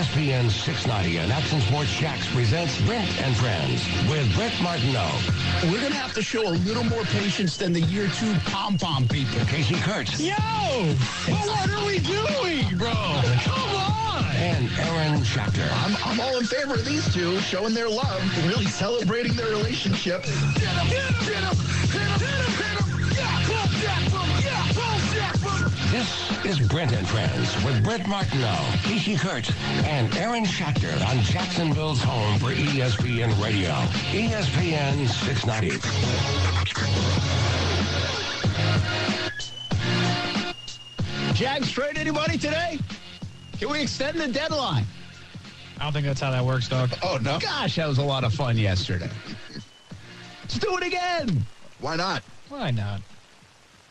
[0.00, 5.10] ESPN 690 and Action Sports Jax presents Brent and Friends with Brent Martineau,
[5.64, 8.78] We're going to have to show a little more patience than the year two pom
[8.78, 9.44] pom people.
[9.44, 10.32] Casey Kurtz, Yo!
[10.32, 12.92] But what are we doing, bro?
[13.44, 14.24] Come on!
[14.36, 15.68] and Aaron Schachter.
[15.84, 20.24] I'm, I'm all in favor of these two showing their love, really celebrating their relationship.
[25.90, 29.50] This is Brent and Friends with Brent Martineau, Casey Kurtz,
[29.82, 33.70] and Aaron Schachter on Jacksonville's home for ESPN Radio,
[34.12, 35.80] ESPN 690.
[41.34, 42.78] Jags trade anybody today?
[43.58, 44.84] Can we extend the deadline?
[45.80, 46.90] I don't think that's how that works, dog.
[47.02, 47.40] Oh, no.
[47.40, 49.10] Gosh, that was a lot of fun yesterday.
[50.42, 51.44] Let's do it again.
[51.80, 52.22] Why not?
[52.48, 53.00] Why not?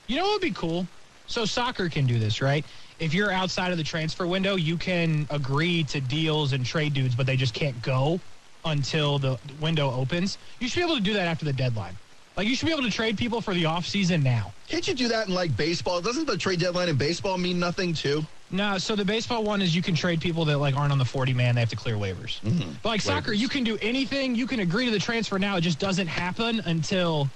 [0.08, 0.88] You know what would be cool?
[1.29, 2.65] So soccer can do this, right?
[2.99, 7.13] If you're outside of the transfer window, you can agree to deals and trade dudes,
[7.13, 8.19] but they just can't go
[8.65, 10.39] until the window opens.
[10.59, 11.95] You should be able to do that after the deadline.
[12.36, 14.52] Like you should be able to trade people for the offseason now.
[14.67, 16.02] Can't you do that in like baseball?
[16.02, 18.25] Doesn't the trade deadline in baseball mean nothing too?
[18.49, 21.05] No, so the baseball one is you can trade people that like aren't on the
[21.05, 22.41] 40 man, they have to clear waivers.
[22.41, 22.71] Mm-hmm.
[22.81, 25.61] But like soccer, you can do anything, you can agree to the transfer now, it
[25.61, 27.30] just doesn't happen until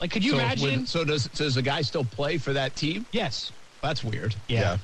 [0.00, 0.68] like could you so, imagine?
[0.70, 3.06] when- so does does the guy still play for that team?
[3.12, 3.52] yes.
[3.82, 4.34] That's weird.
[4.48, 4.78] Yeah.
[4.78, 4.80] But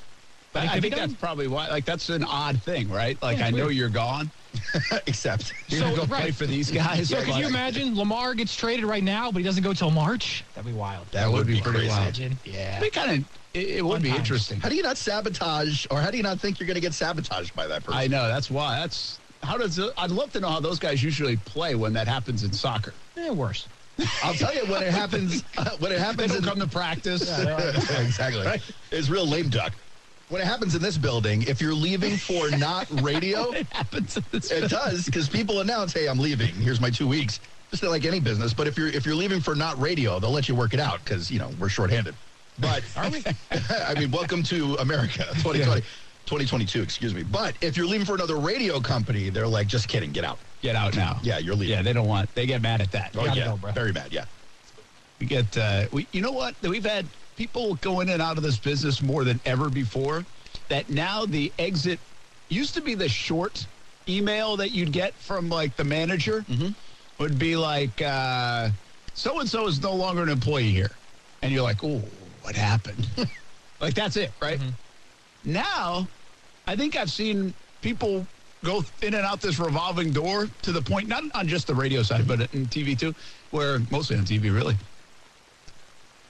[0.53, 1.69] But it I could be think that's probably why.
[1.69, 3.16] Like that's an odd thing, right?
[3.22, 3.77] Like Yeah, I it's know weird.
[3.77, 4.31] you're gone.
[5.06, 5.55] Except.
[5.69, 7.08] You're So, gonna go play for these guys.
[7.08, 9.91] So Like, could you imagine Lamar gets traded right now, but he doesn't go till
[9.91, 10.44] March?
[10.55, 11.06] That'd be wild.
[11.12, 11.88] That would be pretty crazy.
[11.88, 12.03] wild.
[12.03, 12.38] Imagine.
[12.44, 12.77] Yeah.
[12.78, 13.28] It'd be kind of.
[13.55, 14.20] It, it would Fun be times.
[14.20, 14.61] interesting.
[14.61, 16.92] How do you not sabotage, or how do you not think you're going to get
[16.94, 17.98] sabotaged by that person?
[17.98, 18.28] I know.
[18.28, 18.81] That's why.
[18.81, 19.81] That's how does.
[19.97, 22.92] I'd love to know how those guys usually play when that happens in soccer.
[23.16, 23.66] Eh, worse.
[24.23, 25.43] I'll tell you when it happens.
[25.79, 27.23] when it They happens, don't in, come to practice.
[27.98, 28.61] exactly.
[28.91, 29.73] It's real lame duck.
[30.29, 34.17] When it happens in this building, if you're leaving for not radio, it happens.
[34.17, 36.55] In this it does because people announce, "Hey, I'm leaving.
[36.55, 37.41] Here's my two weeks."
[37.71, 38.53] Just like any business.
[38.55, 41.05] But if you're if you're leaving for not radio, they'll let you work it out
[41.05, 42.15] because you know we're shorthanded.
[42.59, 43.25] But are we?
[43.71, 45.82] I mean, welcome to America, 2020,
[46.26, 46.82] 2022.
[46.82, 47.22] Excuse me.
[47.22, 50.76] But if you're leaving for another radio company, they're like, "Just kidding, get out." Get
[50.76, 51.19] out now.
[51.22, 51.76] Yeah, you're leaving.
[51.76, 52.34] Yeah, they don't want.
[52.34, 53.12] They get mad at that.
[53.16, 53.72] Oh yeah, go, bro.
[53.72, 54.12] very bad.
[54.12, 54.26] Yeah.
[55.19, 55.56] We get.
[55.56, 56.06] Uh, we.
[56.12, 56.54] You know what?
[56.62, 60.25] We've had people go in and out of this business more than ever before.
[60.69, 61.98] That now the exit
[62.48, 63.66] used to be the short
[64.08, 66.69] email that you'd get from like the manager mm-hmm.
[67.19, 67.98] would be like,
[69.14, 70.91] so and so is no longer an employee here,
[71.42, 72.02] and you're like, oh,
[72.42, 73.08] what happened?
[73.81, 74.58] like that's it, right?
[74.58, 74.70] Mm-hmm.
[75.45, 76.06] Now,
[76.67, 78.27] I think I've seen people
[78.65, 82.03] go in and out this revolving door to the point, not on just the radio
[82.03, 83.15] side, but in TV too,
[83.50, 84.77] where mostly on TV, really,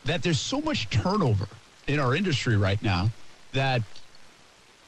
[0.05, 1.49] that there's so much turnover
[1.89, 3.11] in our industry right now
[3.53, 3.83] that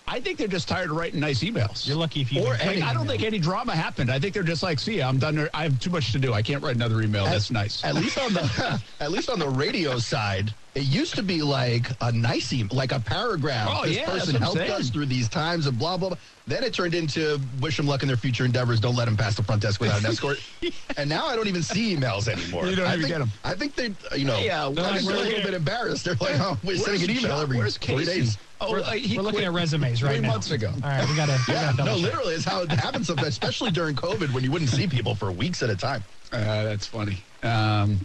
[0.06, 1.86] I think they're just tired of writing nice emails.
[1.86, 2.42] You're lucky if you.
[2.42, 4.10] Or Like, I don't think any drama happened.
[4.10, 5.48] I think they're just like, see, I'm done.
[5.54, 6.32] I have too much to do.
[6.32, 7.24] I can't write another email.
[7.24, 7.84] That's nice.
[7.84, 11.86] At least on the at least on the radio side, it used to be like
[12.00, 13.68] a nice like a paragraph.
[13.70, 14.70] Oh, this yeah, person helped saying.
[14.72, 16.18] us through these times and blah blah blah.
[16.46, 18.80] Then it turned into wish them luck in their future endeavors.
[18.80, 20.38] Don't let them pass the front desk without an escort.
[20.96, 22.66] And now I don't even see emails anymore.
[22.66, 23.30] You don't I even think, get 'em.
[23.44, 26.04] I think they, you know, Hey, I we're think they're a little bit embarrassed.
[26.04, 27.42] They're like, oh, we're sending an email John?
[27.42, 28.20] every Where's three Casey?
[28.20, 28.38] days.
[28.60, 30.28] Oh, uh, he We're looking quit at resumes right three now.
[30.32, 30.70] months ago.
[30.82, 31.38] All right, we gotta.
[31.48, 32.02] Yeah, gotta no, check.
[32.02, 35.62] literally, it's how it happens, especially during COVID when you wouldn't see people for weeks
[35.62, 36.04] at a time.
[36.32, 37.18] Uh, that's funny.
[37.42, 37.98] Um,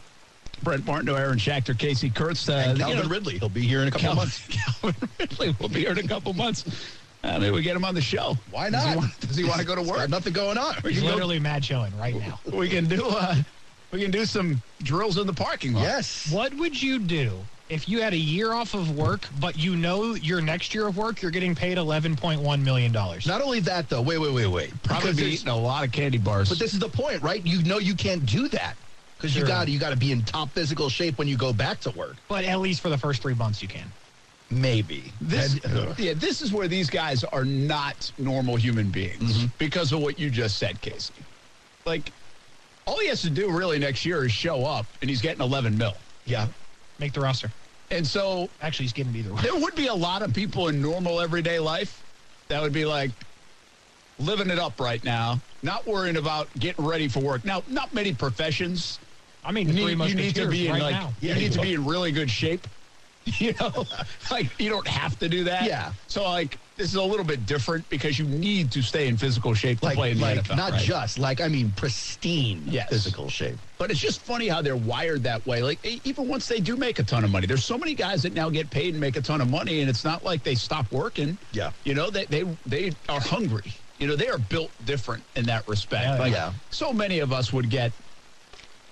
[0.63, 2.47] Brent Martin, Aaron Schachter, Casey Kurtz.
[2.49, 4.47] Uh, And you Calvin know, Ridley, he'll be here in a couple Calvin, months.
[4.81, 6.65] Calvin Ridley will be here in a couple months.
[7.23, 8.37] Uh, maybe we get him on the show.
[8.51, 8.97] Why Does he not?
[8.97, 9.97] want, does he want to go to work?
[9.97, 10.75] Got nothing going on.
[10.83, 12.39] He's can go- literally mad chilling right now.
[12.53, 13.05] We can do.
[13.07, 13.35] Uh,
[13.91, 15.81] we can do some drills in the parking lot.
[15.83, 16.29] Yes.
[16.31, 17.39] What would you do
[17.69, 20.95] if you had a year off of work, but you know your next year of
[20.97, 23.25] work you're getting paid 11.1 million dollars?
[23.25, 24.01] Not only that, though.
[24.01, 24.83] Wait, wait, wait, wait.
[24.83, 26.49] Probably be eating a lot of candy bars.
[26.49, 27.43] But this is the point, right?
[27.45, 28.75] You know you can't do that
[29.17, 31.79] because you got you got to be in top physical shape when you go back
[31.81, 32.15] to work.
[32.27, 33.91] But at least for the first three months you can.
[34.49, 35.11] Maybe.
[35.19, 35.99] This, And- ugh.
[35.99, 39.47] yeah, this is where these guys are not normal human beings mm-hmm.
[39.57, 41.13] because of what you just said, Casey.
[41.85, 42.11] Like,
[42.85, 45.77] all he has to do really next year is show up, and he's getting 11
[45.77, 45.93] mil.
[46.25, 46.47] yeah.
[46.99, 47.51] Make the roster.
[47.91, 49.41] And so Actually, he's getting it either way.
[49.41, 52.03] there would be a lot of people in normal everyday life
[52.47, 53.11] that would be like
[54.19, 57.45] living it up right now, not worrying about getting ready for work.
[57.45, 58.99] Now, not many professions.
[59.47, 61.13] I mean, You need, three you need to Musketeers be in right like now.
[61.21, 61.63] you Yeah, need you to are.
[61.63, 62.67] be in really good shape.
[63.39, 63.85] You know,
[64.31, 65.63] like you don't have to do that.
[65.65, 65.91] Yeah.
[66.07, 69.53] So like this is a little bit different because you need to stay in physical
[69.53, 70.55] shape to Like, play in the like NFL.
[70.55, 70.81] not right?
[70.81, 72.87] just like I mean pristine Yes.
[72.89, 73.59] physical shape.
[73.79, 75.61] But it's just funny how they're wired that way.
[75.61, 78.23] Like e- even once they do make a ton of money, there's so many guys
[78.23, 80.55] that now get paid and make a ton of money, and it's not like they
[80.55, 81.37] stop working.
[81.51, 81.71] Yeah.
[81.83, 83.73] you know they they they are hungry.
[83.97, 86.05] You know they are built different in that respect.
[86.05, 86.53] Yeah, like yeah.
[86.71, 87.91] so many of us would get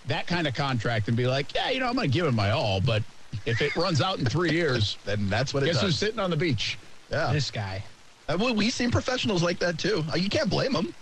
[0.08, 2.34] that kind of contract and be like, yeah, you know, I'm going to give it
[2.34, 3.04] my all, but
[3.46, 6.00] if it runs out in three years, Then that's what it guess who's does.
[6.00, 6.78] sitting on the beach?
[7.12, 7.32] Yeah.
[7.34, 7.84] This guy.
[8.28, 10.04] Uh, we- We've seen professionals like that too.
[10.12, 10.94] Uh, You can't blame them.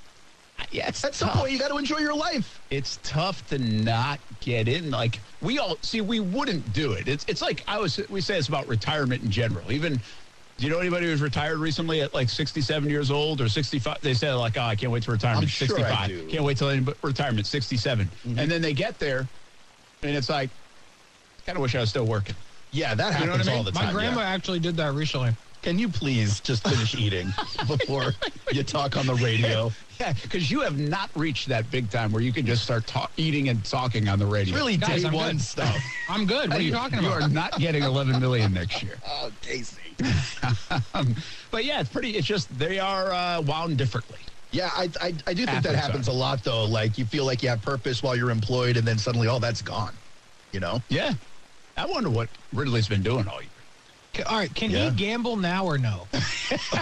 [0.71, 2.61] Yeah, it's At some point, you got to enjoy your life.
[2.69, 4.91] it's tough to not get in.
[4.91, 7.07] Like we all see, we wouldn't do it.
[7.07, 7.99] It's it's like I was.
[8.09, 9.71] We say it's about retirement in general.
[9.71, 9.99] Even
[10.57, 14.01] do you know anybody who's retired recently at like 67 years old or 65?
[14.01, 15.43] They say like, oh, I can't wait to retirement.
[15.43, 16.07] I'm sure I 65.
[16.09, 16.27] do.
[16.27, 17.47] Can't wait till any- retirement.
[17.47, 18.05] 67.
[18.05, 18.39] Mm-hmm.
[18.39, 19.27] And then they get there,
[20.03, 20.49] and it's like,
[21.45, 22.35] kind of wish I was still working.
[22.71, 23.85] Yeah, that You know happens what I all the time.
[23.87, 24.29] My grandma yeah.
[24.29, 25.31] actually did that recently.
[25.63, 27.33] Can you please just finish eating
[27.67, 28.11] before
[28.51, 29.71] you talk on the radio?
[29.97, 33.11] Yeah, because you have not reached that big time where you can just start talk,
[33.15, 34.53] eating and talking on the radio.
[34.55, 35.41] It's really Guys, day I'm one good.
[35.41, 35.77] stuff.
[36.09, 36.49] I'm good.
[36.49, 37.19] What are you talking about?
[37.19, 38.99] You are not getting 11 million next year.
[39.15, 39.95] Oh, Casey.
[40.93, 41.15] Um,
[41.51, 42.11] but yeah, it's pretty.
[42.11, 44.19] It's just they are uh, wound differently.
[44.51, 46.11] Yeah, I, I, I do think that happens are.
[46.11, 46.65] a lot, though.
[46.65, 49.61] Like, you feel like you have purpose while you're employed, and then suddenly all that's
[49.61, 49.93] gone.
[50.51, 50.81] You know?
[50.89, 51.13] Yeah,
[51.77, 53.49] I wonder what Ridley's been doing all year.
[54.27, 54.89] All right, can Yeah.
[54.89, 56.07] he gamble now or no?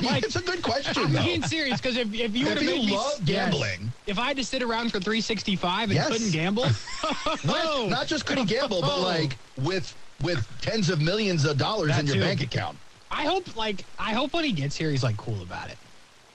[0.01, 1.23] Like, it's a good question, I'm though.
[1.23, 3.21] being serious because if, if you were to you make me love yes.
[3.21, 3.93] gambling.
[4.05, 6.07] if I had to sit around for 365 and Yes.
[6.09, 6.65] couldn't gamble,
[7.45, 12.01] Not, not just couldn't gamble, but like with with tens of millions of dollars That
[12.01, 12.21] in your too.
[12.21, 12.79] bank account.
[13.09, 15.77] I hope like I hope when he gets here he's like cool about it.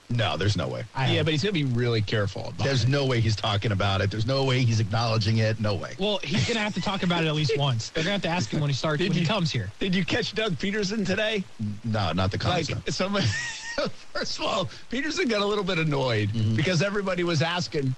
[0.09, 0.85] No, there's no way.
[0.95, 2.89] I yeah, but he's gonna be really careful There's it.
[2.89, 4.09] no way he's talking about it.
[4.09, 5.59] There's no way he's acknowledging it.
[5.59, 5.95] No way.
[5.99, 7.89] well, he's gonna have to talk about it at least once.
[7.89, 9.69] They're gonna have to ask him when he starts Did when he comes here.
[9.79, 11.43] Did you catch Doug Pederson today?
[11.83, 12.93] No, not the Like concept.
[12.93, 13.27] somebody.
[14.13, 16.55] First of all, Pederson got a little bit annoyed mm-hmm.
[16.55, 17.93] because everybody was asking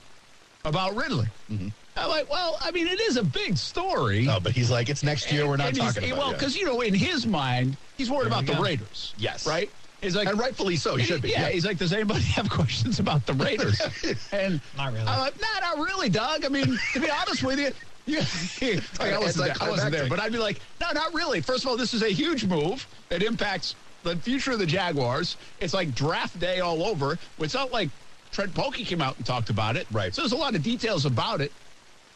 [0.65, 1.27] about Ridley.
[1.50, 1.69] Mm-hmm.
[1.95, 4.25] I'm like, well, I mean, it is a big story.
[4.25, 5.47] no, but he's like, it's next year.
[5.47, 8.50] We're not talking about Well, because you know, in his mind, he's worried There about
[8.50, 8.61] we the.
[8.61, 9.13] Raiders.
[9.17, 9.45] Yes.
[9.45, 9.69] right.
[10.01, 10.96] He's like, and rightfully so.
[10.96, 11.30] He should be.
[11.30, 13.81] Yeah, he's like, does anybody have questions about the Raiders?
[14.31, 15.06] and Not really.
[15.06, 16.46] I'm like, nah, not really, Doug.
[16.46, 17.72] I mean, to be honest with you,
[18.06, 21.13] yeah, like, I wasn't, like there, I wasn't there, but I'd be like, no, not
[21.13, 21.42] really.
[21.42, 25.38] First of all, this is a huge move that impacts the future of the Jaguars.
[25.60, 27.19] It's like draft day all over.
[27.38, 27.90] It's not like
[28.31, 29.86] Trent Baalke came out and talked about it.
[29.92, 30.16] Right.
[30.16, 31.52] So there's a lot of details about it.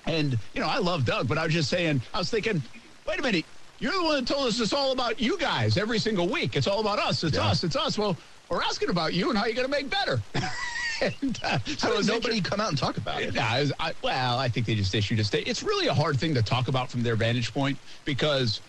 [0.06, 2.62] And, you know, I love Doug, but I was just saying, I was thinking,
[3.08, 3.46] wait a minute.
[3.84, 6.56] You're the one that told us it's all about you guys every single week.
[6.56, 7.22] It's all about us.
[7.22, 7.48] It's Yeah.
[7.50, 7.66] us.
[7.66, 7.98] It's us.
[7.98, 8.18] Well,
[8.50, 10.24] we're asking about you and how you're going to make better.
[11.22, 13.34] and, uh, so does nobody come out and talk about it?
[13.36, 15.50] yeah, I well, I think they just issued a statement.
[15.50, 18.62] It's really a hard thing to talk about from their vantage point because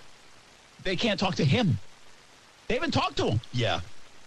[0.83, 1.79] they can't talk to him.
[2.69, 3.41] They haven't talked to him.
[3.53, 3.83] Yeah.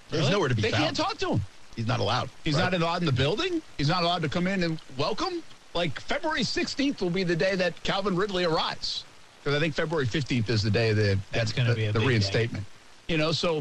[0.07, 0.31] There's Really?
[0.31, 0.83] nowhere to be They found.
[0.85, 1.45] can't talk to him.
[1.75, 2.29] He's not allowed.
[2.45, 2.71] He's Right.
[2.71, 3.61] not allowed in the building.
[3.77, 5.43] He's not allowed to come in and welcome.
[5.73, 9.06] Like February 16th will be the day that Calvin Ridley arrives.
[9.47, 12.01] Because I think February 15th is the day that That's gonna be a the big
[12.01, 12.07] day.
[12.09, 12.65] reinstatement.
[13.07, 13.59] You know, so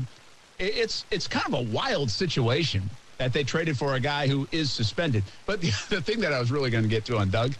[0.59, 4.49] it- it's it's kind of a wild situation that they traded for a guy who
[4.51, 5.23] is suspended.
[5.47, 7.55] But the, the thing that I was really going to get to on Doug,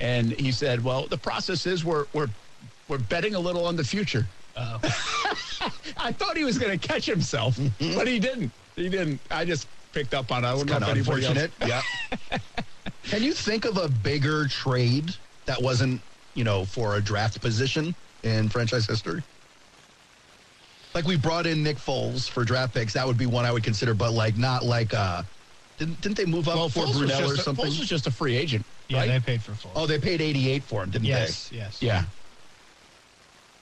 [0.00, 2.26] and he said, "Well, the process is we're we're
[2.88, 4.26] we're betting a little on the future."
[4.56, 4.80] Uh,
[5.98, 8.50] I thought he was going to catch himself, but he didn't.
[8.74, 9.20] He didn't.
[9.30, 10.48] I just picked up on it.
[10.48, 11.52] I don't kind of unfortunate.
[11.64, 11.82] Yeah.
[13.04, 15.14] Can you think of a bigger trade
[15.46, 16.02] that wasn't,
[16.38, 17.92] you know, for a draft position
[18.22, 19.22] in franchise history?
[20.94, 23.64] Like we brought in Nick Foles for draft picks, that would be one I would
[23.64, 25.22] consider, but like not like uh
[25.78, 27.64] didn't didn't they move up Well, for Foles Brunell or just a, something?
[27.66, 28.64] Foles was just a free agent.
[28.88, 29.08] yeah, right?
[29.08, 29.72] they paid for full.
[29.74, 31.82] oh, they paid 88 for him, didn't they yes, yes.
[31.82, 32.04] Yeah.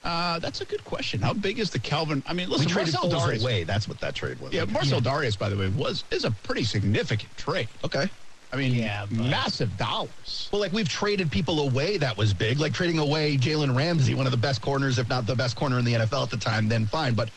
[0.03, 1.19] Uh, that's a good question.
[1.21, 2.23] How big is the Calvin?
[2.27, 2.51] I mean, they?
[2.51, 3.41] We listen, traded Marcell Foles Dareus.
[3.41, 3.63] away.
[3.65, 4.53] That's what that trade was.
[4.53, 7.67] Yeah, Marcell Dareus, by the way, was is a pretty significant trade.
[7.83, 8.07] Okay.
[8.51, 10.49] I mean, Yeah, massive dollars.
[10.51, 14.25] Well, like we've traded people away that was big, like trading away Jalen Ramsey, one
[14.27, 16.67] of the best corners, if not the best corner in the NFL at the time,
[16.69, 17.15] then fine.
[17.15, 17.31] But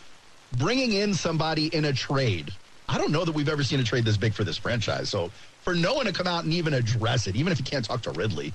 [0.56, 2.52] bringing in somebody in a trade,
[2.88, 5.10] I don't know that we've ever seen a trade this big for this franchise.
[5.10, 5.30] So
[5.62, 8.02] for no one to come out and even address it, even if you can't talk
[8.02, 8.54] to Ridley,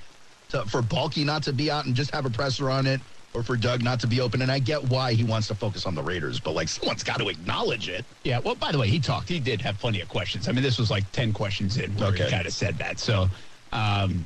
[0.50, 3.02] to, for Baalke not to be out and just have a presser on it,
[3.36, 5.86] or for Doug not to be open, and I get why he wants to focus
[5.86, 8.06] on the Raiders, but like someone's got to acknowledge it.
[8.24, 8.40] Yeah.
[8.40, 9.28] Well, by the way, he talked.
[9.30, 10.48] He did have plenty of questions.
[10.48, 12.24] I mean, this was like ten questions in where Okay.
[12.26, 12.98] he kind of said that.
[12.98, 13.30] So,
[13.74, 14.26] um,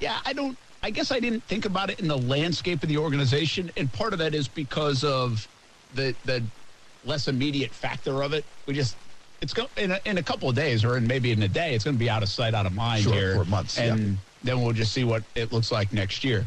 [0.00, 0.58] yeah, I don't.
[0.82, 4.12] I guess I didn't think about it in the landscape of the organization, and part
[4.12, 5.46] of that is because of
[5.94, 6.42] the the
[7.04, 8.44] less immediate factor of it.
[8.66, 8.96] We just
[9.40, 11.74] it's go in a, in a couple of days, or in maybe in a day,
[11.74, 13.94] it's going to be out of sight, out of mind Sure, here for months, yeah.
[13.94, 16.44] and then we'll just see what it looks like next year.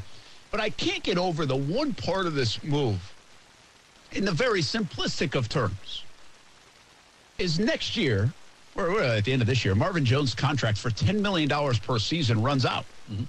[0.52, 3.14] But I can't get over the one part of this move
[4.12, 6.04] in the very simplistic of terms.
[7.38, 8.32] is next year,
[8.76, 12.42] or at the end of this year, Marvin Jones' contract for $10 million per season
[12.42, 12.86] runs out.
[13.12, 13.24] Mm-hmm.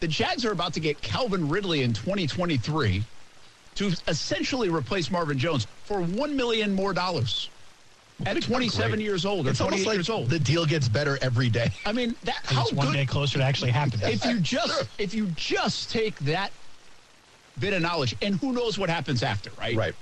[0.00, 3.04] The Jags are about to get Calvin Ridley in 2023
[3.76, 7.48] to essentially replace Marvin Jones for 1 million more dollars
[8.26, 9.02] at 27 great.
[9.02, 10.30] years old or It's 28 like years old.
[10.30, 11.70] the deal gets better every day.
[11.84, 14.08] I mean, that how it's one good day closer to actually happening.
[14.12, 16.52] if you just if you just take that
[17.58, 19.76] bit of knowledge and who knows what happens after, right?
[19.76, 19.94] Right.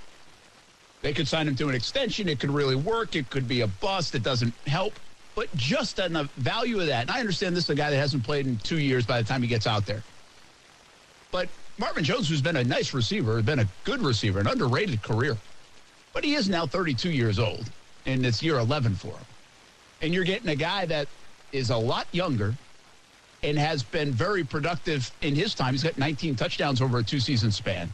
[1.01, 2.29] They could sign him to an extension.
[2.29, 3.15] It could really work.
[3.15, 4.13] It could be a bust.
[4.13, 4.93] It doesn't help.
[5.33, 7.97] But just on the value of that, and I understand this is a guy that
[7.97, 10.03] hasn't played in two years by the time he gets out there.
[11.31, 11.49] But
[11.79, 15.37] Marvin Jones, who's been a nice receiver, has been a good receiver, an underrated career.
[16.13, 17.71] But he is now 32 years old,
[18.05, 19.25] and it's year 11 for him.
[20.01, 21.07] And you're getting a guy that
[21.51, 22.55] is a lot younger
[23.43, 25.73] and has been very productive in his time.
[25.73, 27.89] He's got 19 touchdowns over a two season span.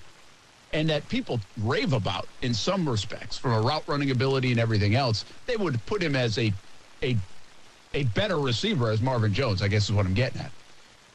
[0.74, 4.96] And that people rave about in some respects from a route running ability and everything
[4.96, 5.24] else.
[5.46, 6.52] They would put him as a
[7.02, 7.16] a
[7.94, 10.52] a better receiver as Marvin Jones, I guess is what I'm getting at.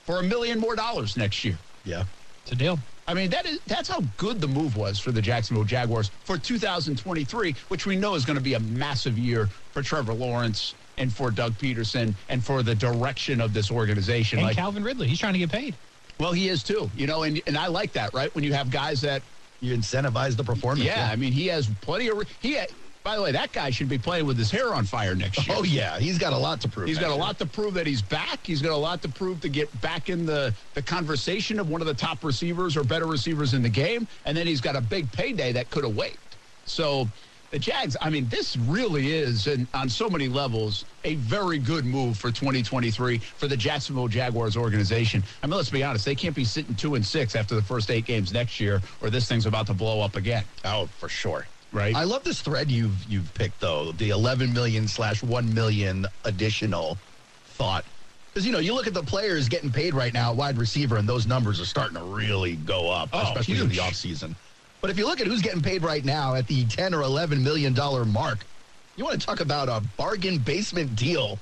[0.06, 1.58] For a million more dollars next year.
[1.84, 2.04] Yeah.
[2.42, 2.78] It's a deal.
[3.06, 6.38] I mean, that is that's how good the move was for the Jacksonville Jaguars for
[6.38, 11.12] 2023, which we know is going to be a massive year for Trevor Lawrence and
[11.12, 14.38] for Doug Pederson and for the direction of this organization.
[14.38, 15.78] And Like, Calvin Ridley, he's trying to get paid.
[16.21, 18.32] well, he is too, you know, and and I like that, right?
[18.35, 19.25] When you have guys that,
[19.61, 20.85] You incentivize the performance.
[20.85, 22.59] yeah, I mean, he has plenty of he.
[23.04, 25.56] By the way, that guy should be playing with his hair on fire next year.
[25.59, 25.99] Oh, yeah.
[25.99, 26.87] He's got a lot to prove.
[26.87, 27.21] He's got a year.
[27.21, 28.47] lot to prove that he's back.
[28.47, 31.80] He's got a lot to prove to get back in the, the conversation of one
[31.80, 34.06] of the top receivers or better receivers in the game.
[34.25, 36.18] And then he's got a big payday that could have waited.
[36.64, 37.09] So
[37.50, 41.85] the Jags, I mean, this really is, and on so many levels, a very good
[41.85, 45.23] move for 2023 for the Jacksonville Jaguars organization.
[45.42, 47.90] I mean, let's be honest, they can't be sitting two and six after the first
[47.90, 50.44] eight games next year, or this thing's about to blow up again.
[50.64, 51.47] Oh, for sure.
[51.72, 51.94] Right.
[51.96, 56.98] I love this thread you've you've picked though, the 11 million slash 1 million additional
[57.46, 57.84] thought.
[58.32, 61.08] Because you know, you look at the players getting paid right now, wide receiver, and
[61.08, 63.84] those numbers are starting to really go up, Oh, especially in the huge.
[63.84, 64.34] offseason.
[64.80, 67.42] But if you look at who's getting paid right now at the 10 or 11
[67.42, 68.44] million dollar mark,
[68.96, 71.38] you want to talk about a bargain basement deal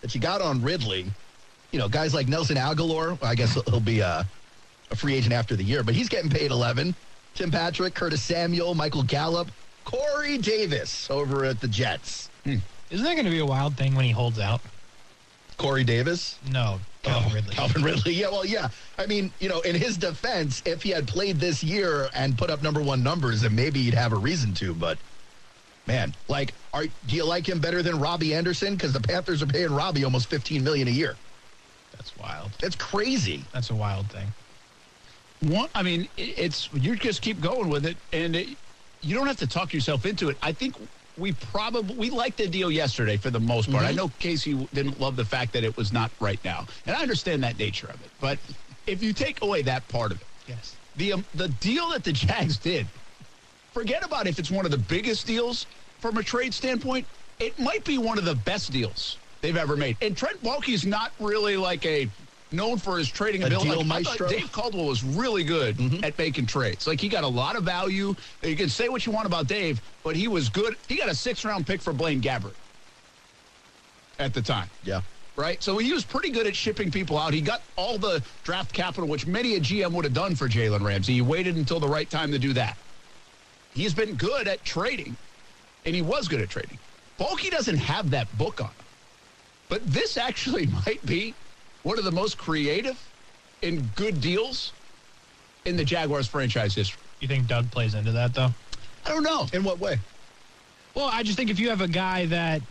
[0.00, 1.06] that you got on Ridley.
[1.72, 4.26] You know, guys like Nelson Agholor, I guess he'll be a,
[4.90, 6.94] a free agent after the year, but he's getting paid 11.
[7.34, 9.50] Tim Patrick, Curtis Samuel, Michael Gallup,
[9.84, 12.30] Corey Davis over at the Jets.
[12.44, 12.56] Hmm.
[12.90, 14.60] Isn't that going to be a wild thing when he holds out?
[15.56, 16.38] Corey Davis?
[16.50, 17.54] No, Calvin Oh, Ridley.
[17.54, 18.12] Calvin Ridley.
[18.14, 18.68] Yeah, well, yeah.
[18.98, 22.50] I mean, you know, in his defense, if he had played this year and put
[22.50, 24.74] up number one numbers, then maybe he'd have a reason to.
[24.74, 24.98] But
[25.86, 28.74] man, like, are do you like him better than Robbie Anderson?
[28.74, 31.16] Because the Panthers are paying Robbie almost fifteen million a year.
[31.92, 32.50] That's wild.
[32.60, 33.44] That's crazy.
[33.52, 34.26] That's a wild thing.
[35.40, 38.48] One, I mean, it's you just keep going with it, and it,
[39.04, 40.36] you don't have to talk yourself into it.
[40.42, 40.74] I think
[41.16, 43.84] we probably we liked the deal yesterday for the most part.
[43.84, 47.02] I know Casey didn't love the fact that it was not right now, and I
[47.02, 48.10] understand that nature of it.
[48.20, 48.38] But
[48.86, 50.76] if you take away that part of it, Yes.
[50.96, 52.86] the um, the deal that the Jags did,
[53.72, 55.66] forget about if it's one of the biggest deals
[56.00, 57.06] from a trade standpoint.
[57.40, 59.96] It might be one of the best deals they've ever made.
[60.00, 62.08] And Trent Baalke's not really like a
[62.54, 63.68] known for his trading ability.
[64.04, 64.06] Like?
[64.28, 66.86] Dave Caldwell was really good at making trades.
[66.86, 68.14] Like he got a lot of value.
[68.42, 70.76] You can say what you want about Dave, but he was good.
[70.88, 72.54] He got a six round pick for Blaine Gabbert
[74.18, 75.00] at the time Yeah.
[75.36, 75.60] right?
[75.62, 77.34] So he was pretty good at shipping people out.
[77.34, 80.82] He got all the draft capital, which many a GM would have done for Jalen
[80.82, 81.14] Ramsey.
[81.14, 82.76] He waited until the right time to do that.
[83.74, 85.16] He's been good at trading,
[85.84, 86.78] and he was good at trading.
[87.18, 88.74] Baalke doesn't have that book on him.
[89.68, 91.34] But this actually might be
[91.84, 93.00] one of the most creative
[93.62, 94.72] and good deals
[95.64, 97.00] in the Jaguars franchise history.
[97.20, 98.50] You think Doug plays into that though?
[99.06, 99.46] I don't know.
[99.52, 99.98] In what way?
[100.94, 102.62] Well, I just think if you have a guy that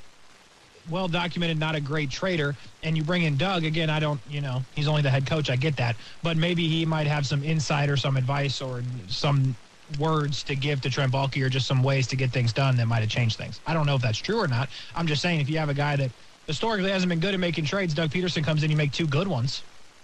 [0.89, 4.41] well documented, not a great trader, and you bring in Doug again, I don't, you
[4.41, 5.49] know, he's only the head coach.
[5.49, 9.55] I get that, but maybe he might have some insight or some advice or some
[9.99, 12.87] words to give to Trent Baalke or just some ways to get things done that
[12.87, 13.59] might have changed things.
[13.67, 14.69] I don't know if that's true or not.
[14.95, 16.11] I'm just saying if you have a guy that
[16.47, 19.27] historically hasn't been good at making trades, Doug Pederson comes in, you make two good
[19.27, 19.61] ones.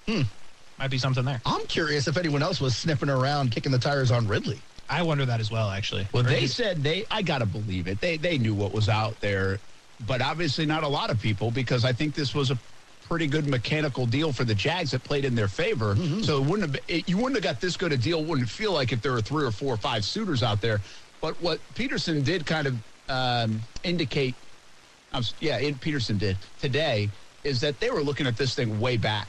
[0.08, 0.22] Hmm.
[0.78, 1.42] Might be something there.
[1.46, 4.60] I'm curious if anyone else was sniffing around, kicking the tires on Ridley.
[4.90, 6.08] I wonder that as well, actually.
[6.14, 7.06] Well, Or they said they.
[7.12, 8.02] I gotta believe it.
[8.02, 9.60] They they knew what was out there,
[10.08, 12.58] but obviously not a lot of people because I think this was a
[13.08, 15.96] pretty good mechanical deal for the Jags that played in their favor.
[16.24, 18.24] So it wouldn't have it, you wouldn't have got this good a deal.
[18.24, 20.80] Wouldn't feel like if there were three or four or five suitors out there.
[21.22, 22.76] But what Pederson did kind of
[23.10, 24.34] um, indicate,
[25.14, 27.10] I'm yeah, it, Pederson did today
[27.44, 29.28] is that they were looking at this thing way back,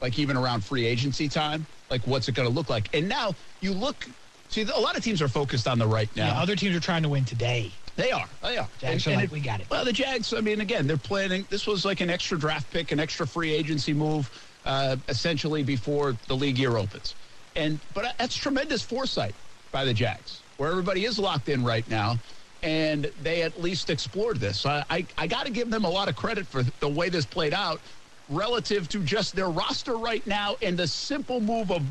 [0.00, 1.66] like even around free agency time.
[1.90, 2.88] Like, what's it going to look like?
[2.94, 4.08] And now you look
[4.48, 6.28] See, a lot of teams are focused on the right now.
[6.28, 7.72] Yeah, other teams are trying to win today.
[7.96, 8.28] They are.
[8.42, 8.68] They are.
[8.78, 11.46] Jags are like, "We got it." Well, the Jags, I mean, again, they're planning.
[11.50, 14.30] This was like an extra draft pick, an extra free agency move,
[14.64, 17.16] uh, essentially before the league year opens.
[17.56, 19.34] And but that's tremendous foresight
[19.72, 22.18] by the Jags, where everybody is locked in right now,
[22.64, 24.66] and they at least explored this.
[24.66, 27.26] I I, I got to give them a lot of credit for the way this
[27.26, 27.80] played out,
[28.28, 31.82] relative to just their roster right now and the simple move of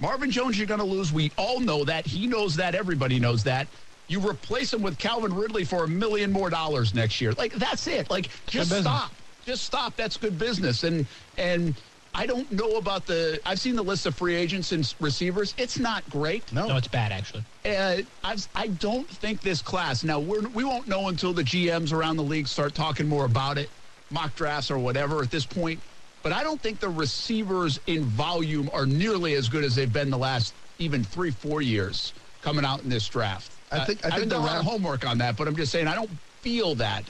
[0.00, 0.58] Marvin Jones.
[0.58, 1.12] You're going to lose.
[1.12, 2.06] We all know that.
[2.06, 2.74] He knows that.
[2.74, 3.68] Everybody knows that.
[4.08, 7.32] You replace him with Calvin Ridley for a million more dollars next year.
[7.32, 8.10] Like that's it.
[8.10, 9.12] Like just stop.
[9.44, 9.96] Just stop.
[9.96, 10.82] That's good business.
[10.84, 11.74] And and
[12.14, 13.40] I don't know about the.
[13.46, 15.54] I've seen the list of free agents and receivers.
[15.56, 16.52] It's not great.
[16.52, 16.66] No.
[16.68, 17.44] No, it's bad actually.
[17.64, 20.04] Uh, I've, I don't think this class.
[20.04, 23.56] Now we're we won't know until the GMs around the league start talking more about
[23.56, 23.70] it,
[24.10, 25.22] mock drafts or whatever.
[25.22, 25.80] At this point,
[26.22, 30.10] but I don't think the receivers in volume are nearly as good as they've been
[30.10, 33.52] the last even three four years coming out in this draft.
[33.70, 35.48] I think- I Uh, think I've the done a lot of homework on that, but
[35.48, 36.10] I'm just saying I don't
[36.42, 37.04] feel that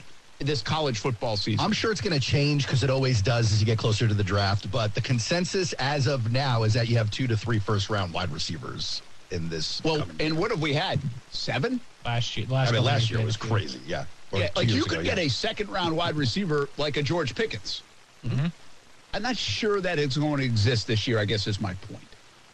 [0.45, 1.63] this college football season.
[1.63, 4.13] I'm sure it's going to change because it always does as you get closer to
[4.13, 4.69] the draft.
[4.71, 8.13] But the consensus as of now is that you have two to three first round
[8.13, 9.83] wide receivers in this.
[9.83, 10.99] well, and what have we had?
[11.31, 11.79] Seven?
[12.05, 13.49] Last year, last I mean, last year was yeah.
[13.49, 13.79] crazy.
[13.87, 14.05] Yeah.
[14.31, 15.15] Or Yeah, like years you ago, could yeah.
[15.15, 17.81] get a second round wide receiver like a George Pickens.
[19.13, 21.19] I'm not sure that it's going to exist this year.
[21.19, 22.07] I guess is my point,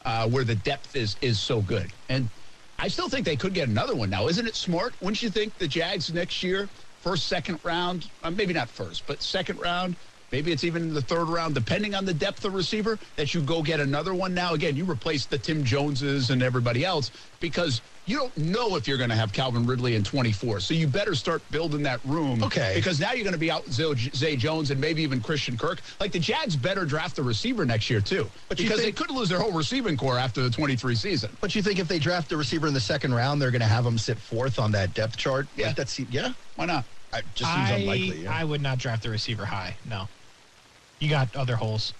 [0.04, 2.28] uh, where the depth is is so good, and
[2.78, 4.10] I still think they could get another one.
[4.10, 4.94] Now, isn't it smart?
[5.02, 6.68] Wouldn't you think the Jags next year,
[7.02, 9.96] first, second round, uh, maybe not first, but second round.
[10.32, 13.64] Maybe it's even the third round, depending on the depth of receiver, that you go
[13.64, 14.34] get another one.
[14.34, 18.88] Now, again, you replace the Tim Joneses and everybody else because you don't know if
[18.88, 20.62] you're going to have Calvin Ridley in 24.
[20.62, 22.44] So you better start building that room.
[22.44, 22.74] Okay.
[22.76, 25.80] Because now you're going to be out Zay, Zay Jones and maybe even Christian Kirk.
[26.00, 28.28] Like the Jags better draft a receiver next year, too.
[28.48, 31.38] But because think- they could lose their whole receiving corps after the 23 season.
[31.40, 33.68] But you think if they draft a receiver in the second round, they're going to
[33.68, 35.46] have him sit fourth on that depth chart?
[35.56, 35.68] Yeah.
[35.68, 36.34] Like that's yeah.
[36.56, 36.86] Why not?
[37.14, 38.24] It just seems I, unlikely.
[38.24, 38.36] Yeah.
[38.36, 39.76] I would not draft the receiver high.
[39.88, 40.08] No.
[41.00, 41.94] You got other holes.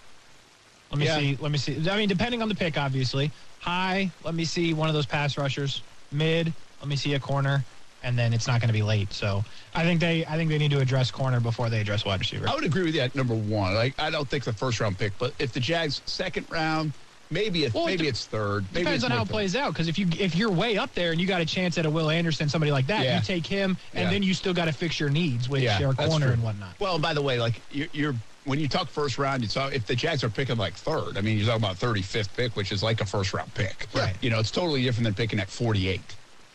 [0.90, 1.20] Let me Yeah.
[1.20, 1.38] see.
[1.40, 1.88] Let me see.
[1.88, 3.32] I mean, depending on the pick, obviously.
[3.60, 5.84] High, let me see one of those pass rushers.
[6.12, 7.66] Mid, let me see a corner.
[8.02, 9.12] And then it's not going to be late.
[9.12, 12.22] So I think they I think they need to address corner before they address wide
[12.22, 12.48] receiver.
[12.48, 13.74] I would agree with you at number one.
[13.74, 16.94] Like I don't think the first round pick, but if the Jags second round,
[17.30, 18.72] maybe it, Well, maybe it's third.
[18.72, 19.74] Maybe Depends it's on how it plays out.
[19.74, 21.90] Because if you if you're way up there and you got a chance at a
[21.90, 23.18] Will Anderson, somebody like that, Yeah.
[23.18, 24.10] you take him, and Yeah.
[24.12, 26.78] then you still got to fix your needs, with Yeah, that's corner and whatnot.
[26.80, 29.86] Well, by the way, like you're, you're when you talk first round, you talk if
[29.86, 31.18] the Jags are picking like third.
[31.18, 33.88] I mean, you're talking about 35th pick, which is like a first round pick.
[33.94, 34.16] Right.
[34.22, 36.02] You know, it's totally different than picking at 48.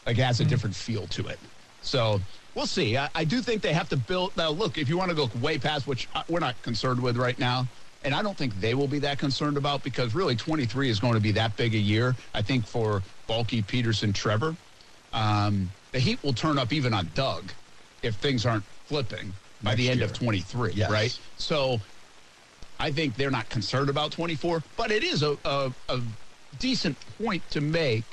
[0.06, 1.38] Like it has a different feel to it.
[1.82, 2.20] So
[2.54, 2.96] we'll see.
[2.96, 4.36] I, I do think they have to build.
[4.36, 7.16] Now, look, if you want to go way past, which uh, we're not concerned with
[7.16, 7.66] right now.
[8.02, 11.14] And I don't think they will be that concerned about because really 23 is going
[11.14, 12.14] to be that big a year.
[12.34, 14.54] I think for Baalke, Pederson, Trevor,
[15.14, 17.44] um, the heat will turn up even on Doug
[18.02, 19.32] if things aren't flipping
[19.64, 20.06] by Next the end year.
[20.06, 20.90] of 23, Yes.
[20.90, 21.18] right?
[21.38, 21.80] So
[22.78, 26.00] I think they're not concerned about 24, but it is a, a, a
[26.58, 28.04] decent point to make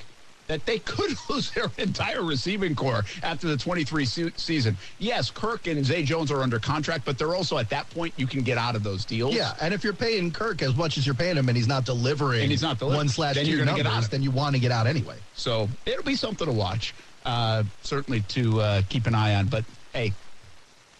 [0.47, 4.77] that they could lose their entire receiving corps after the 23 se- season.
[4.99, 8.27] Yes, Kirk and Zay Jones are under contract, but they're also at that point you
[8.27, 9.33] can get out of those deals.
[9.35, 11.85] Yeah, and if you're paying Kirk as much as you're paying him, and he's not
[11.85, 14.23] delivering, And he's not delivering, one slash then two you're gonna get numbers, out then
[14.23, 15.17] you want to get out anyway.
[15.35, 16.93] So it'll be something to watch,
[17.25, 19.47] uh, certainly to uh, keep an eye on.
[19.47, 20.11] But hey,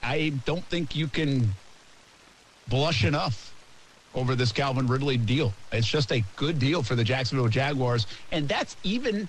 [0.04, 1.50] I don't think you can
[2.68, 3.54] blush enough
[4.14, 5.54] over this Calvin Ridley deal.
[5.72, 8.08] It's just a good deal for the Jacksonville Jaguars.
[8.32, 9.28] And that's even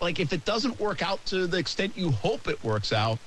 [0.00, 3.18] like if it doesn't work out to the extent you hope it works out,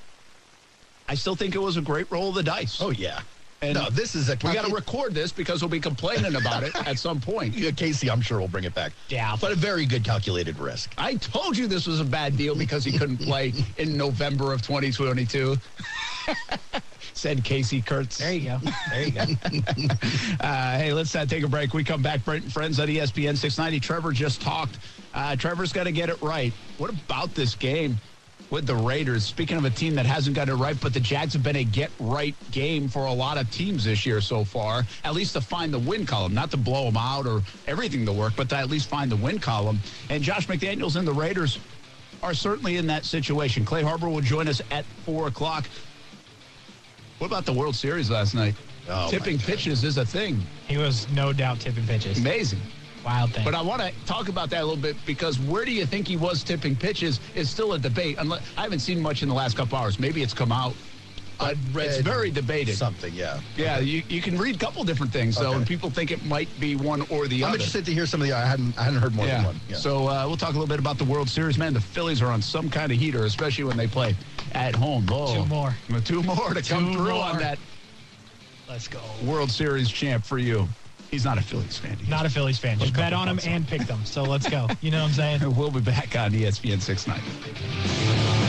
[1.08, 2.80] I still think it was a great roll of the dice.
[2.80, 3.20] Oh yeah.
[3.62, 6.64] And no, this is a we got to record this because we'll be complaining about
[6.64, 7.54] it at some point.
[7.64, 8.92] Yeah, Casey, I'm sure we'll bring it back.
[9.08, 9.36] Yeah.
[9.40, 10.92] but a very good calculated risk.
[10.98, 14.60] I told you this was a bad deal because he couldn't play in November of
[14.60, 15.56] 2022.
[17.24, 18.18] Said Casey Kurtz.
[18.18, 18.60] There you go.
[18.90, 19.24] There you go.
[20.40, 21.72] Uh, hey, let's uh, take a break.
[21.72, 22.22] We come back.
[22.22, 23.80] Brent and Friends at ESPN 690.
[23.80, 24.76] Trevor just talked.
[25.14, 26.52] Uh, Trevor's got to get it right.
[26.76, 27.96] What about this game
[28.50, 29.24] with the Raiders?
[29.24, 31.64] Speaking of a team that hasn't got it right, but the Jags have been a
[31.64, 34.84] get right game for a lot of teams this year so far.
[35.02, 38.12] At least to find the win column, not to blow them out or everything to
[38.12, 39.78] work, but to at least find the win column.
[40.10, 41.58] And Josh McDaniels and the Raiders
[42.22, 43.64] are certainly in that situation.
[43.64, 45.64] Clay Harbor will join us at four o'clock.
[47.18, 48.54] What about the World Series last night?
[48.88, 50.42] Oh, Tipping pitches is a thing.
[50.66, 52.18] He was no doubt tipping pitches.
[52.18, 52.60] Amazing.
[53.04, 53.44] Wild thing.
[53.44, 56.08] But I want to talk about that a little bit because where do you think
[56.08, 58.16] he was tipping pitches is still a debate.
[58.18, 59.98] Unless, I haven't seen much in the last couple hours.
[59.98, 60.74] Maybe it's come out.
[61.38, 62.76] But I it's very debated.
[62.76, 63.40] Something, yeah.
[63.56, 65.56] Yeah, you, you can read a couple different things though, Okay.
[65.58, 67.48] and people think it might be one or the other.
[67.50, 68.32] I'm interested to hear some of the.
[68.34, 69.36] I hadn't, I hadn't heard more yeah.
[69.38, 69.60] than one.
[69.68, 69.76] Yeah.
[69.76, 71.74] So uh, we'll talk a little bit about the World Series, man.
[71.74, 74.14] The Phillies are on some kind of heater, especially when they play
[74.52, 75.06] at home.
[75.10, 75.74] Oh, Two more.
[76.04, 77.24] Two more to come through more.
[77.24, 77.58] on that
[78.68, 79.00] Let's go.
[79.24, 80.66] World Series champ for you.
[81.10, 81.96] He's not a Phillies fan.
[81.96, 82.78] He's Not a Phillies fan.
[82.78, 84.04] Just bet on him and pick them.
[84.04, 84.66] So let's go.
[84.80, 85.54] You know what I'm saying?
[85.56, 88.43] We'll be back on ESPN 690.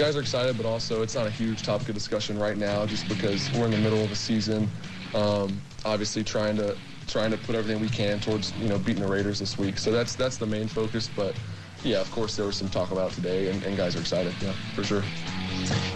[0.00, 3.06] Guys are excited, but also it's not a huge topic of discussion right now, just
[3.06, 4.66] because we're in the middle of a season.
[5.14, 6.74] Um, obviously, trying to
[7.06, 9.76] trying to put everything we can towards you know beating the Raiders this week.
[9.76, 11.10] So that's that's the main focus.
[11.14, 11.36] But
[11.84, 14.32] yeah, of course, there was some talk about today, and, and guys are excited.
[14.40, 15.02] Yeah, for sure.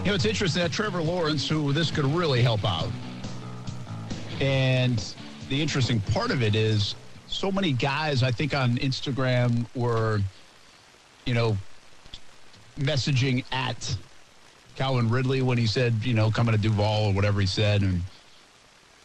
[0.03, 2.89] You know, it's interesting that Trevor Lawrence, who this could really help out.
[4.39, 5.03] And
[5.49, 6.93] the interesting part of it is
[7.25, 10.21] so many guys, I think, on Instagram were,
[11.25, 11.57] you know,
[12.77, 13.95] messaging at
[14.75, 17.81] Calvin Ridley when he said, you know, coming to Duval or whatever he said.
[17.81, 18.01] And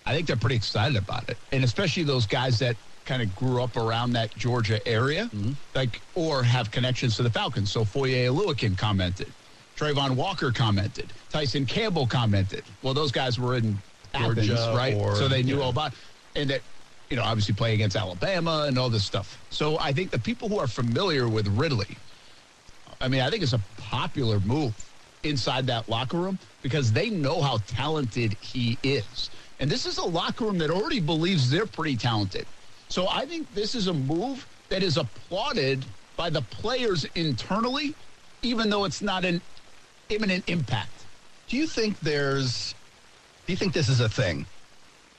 [0.06, 1.36] I think they're pretty excited about it.
[1.52, 5.52] And especially those guys that kind of grew up around that Georgia area, mm-hmm.
[5.74, 7.70] like, or have connections to the Falcons.
[7.70, 9.32] So Foye Oluokun commented.
[9.76, 11.12] Travon Walker commented.
[11.30, 12.64] Tyson Campbell commented.
[12.82, 13.78] Well, those guys were in
[14.12, 14.94] Athens, Georgia right?
[14.94, 15.62] or- so they knew yeah.
[15.62, 15.94] all about
[16.36, 16.60] and that,
[17.08, 19.38] you know, obviously play against Alabama and all this stuff.
[19.50, 21.96] So I think the people who are familiar with Ridley,
[23.00, 24.74] I mean, I think it's a popular move
[25.22, 29.30] inside that locker room because they know how talented he is.
[29.58, 32.46] And this is a locker room that already believes they're pretty talented.
[32.88, 35.84] So I think this is a move that is applauded
[36.16, 37.94] by the players internally,
[38.42, 39.40] even though it's not an
[40.08, 41.06] imminent impact.
[41.48, 42.74] Do you think there's?
[43.46, 44.46] Do you think this is a thing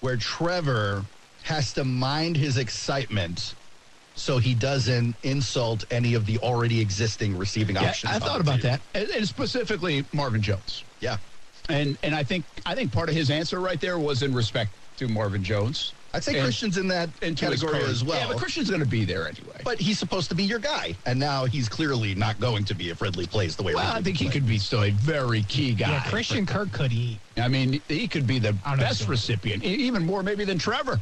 [0.01, 1.03] where Trevor
[1.43, 3.55] has to mind his excitement
[4.15, 8.13] so he doesn't insult any of the already existing receiving Yeah, options?
[8.13, 10.85] I thought about that, and, and specifically Marvin Jones.
[10.99, 11.17] Yeah,
[11.69, 14.71] And and I think I think part of his answer right there was in respect
[14.97, 15.95] to Marvin Jones.
[16.13, 18.19] I'd say And- Christian's in that and category as well.
[18.19, 19.61] Yeah, but Christian's going to be there anyway.
[19.63, 22.89] But he's supposed to be your guy, and now he's clearly not going to be
[22.89, 23.73] if Ridley plays the way.
[23.73, 24.33] well, I think he plays.
[24.33, 25.89] could be still a very key guy.
[25.91, 27.21] Yeah, Christian Kirk could eat.
[27.37, 30.57] I mean, he could be the I don't know best recipient, even more maybe than
[30.59, 30.99] Trevor.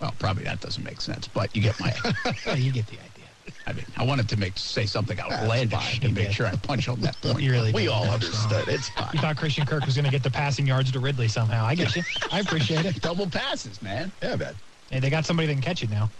[0.00, 1.94] Well, probably that doesn't make sense, but you get my.
[2.56, 3.24] You get the idea.
[3.66, 6.00] I mean, I wanted to make say something outlandish fine.
[6.00, 6.34] to make did.
[6.34, 7.40] sure I punch home that point.
[7.40, 8.68] You really We all understood.
[8.68, 9.10] It's fine.
[9.14, 11.64] You thought Christian Kirk was going to get the passing yards to Ridley somehow.
[11.64, 12.02] I get you.
[12.32, 13.00] I appreciate it.
[13.00, 14.12] double passes, man.
[14.22, 14.54] Yeah, man.
[14.90, 16.10] Hey, they got somebody that can catch it now.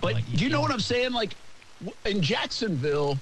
[0.00, 0.62] But Like, do you know yeah.
[0.62, 1.12] what I'm saying?
[1.12, 1.36] Like
[2.04, 3.18] in Jacksonville,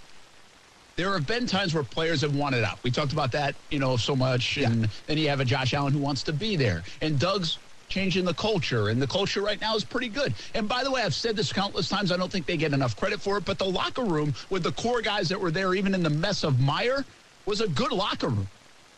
[0.96, 2.78] there have been times where players have wanted out.
[2.82, 4.56] We talked about that, you know, so much.
[4.56, 6.82] And then you have a Josh Allen who wants to be there.
[7.00, 8.88] And Doug's changing the culture.
[8.88, 10.34] And the culture right now is pretty good.
[10.54, 12.12] And by the way, I've said this countless times.
[12.12, 13.44] I don't think they get enough credit for it.
[13.44, 16.44] But the locker room with the core guys that were there, even in the mess
[16.44, 17.04] of Meyer,
[17.46, 18.48] was a good locker room.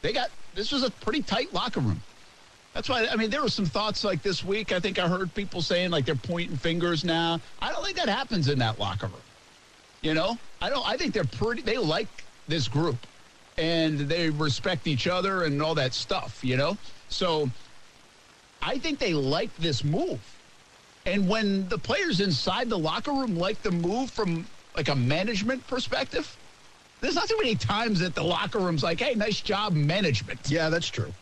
[0.03, 2.01] They got this was a pretty tight locker room.
[2.75, 4.73] That's why I mean there were some thoughts like this week.
[4.73, 7.41] I think I heard people saying like they're pointing fingers now.
[7.61, 9.23] I don't think that happens in that locker room.
[10.03, 10.87] You know, I don't.
[10.89, 11.63] I think they're pretty.
[11.63, 12.09] They like
[12.49, 12.97] this group,
[13.59, 16.43] and they respect each other and all that stuff.
[16.43, 16.77] You know,
[17.09, 17.51] so
[18.63, 20.21] I think they like this move.
[21.07, 24.47] And when the players inside the locker room like the move from
[24.77, 26.37] like a management perspective,
[27.01, 30.69] there's not too many times that the locker room's like, "Hey, nice job, management." Yeah,
[30.69, 31.13] that's true.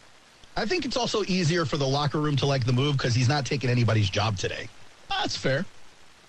[0.57, 3.29] I think it's also easier for the locker room to like the move because he's
[3.29, 4.69] not taking anybody's job today.
[5.09, 5.65] That's fair.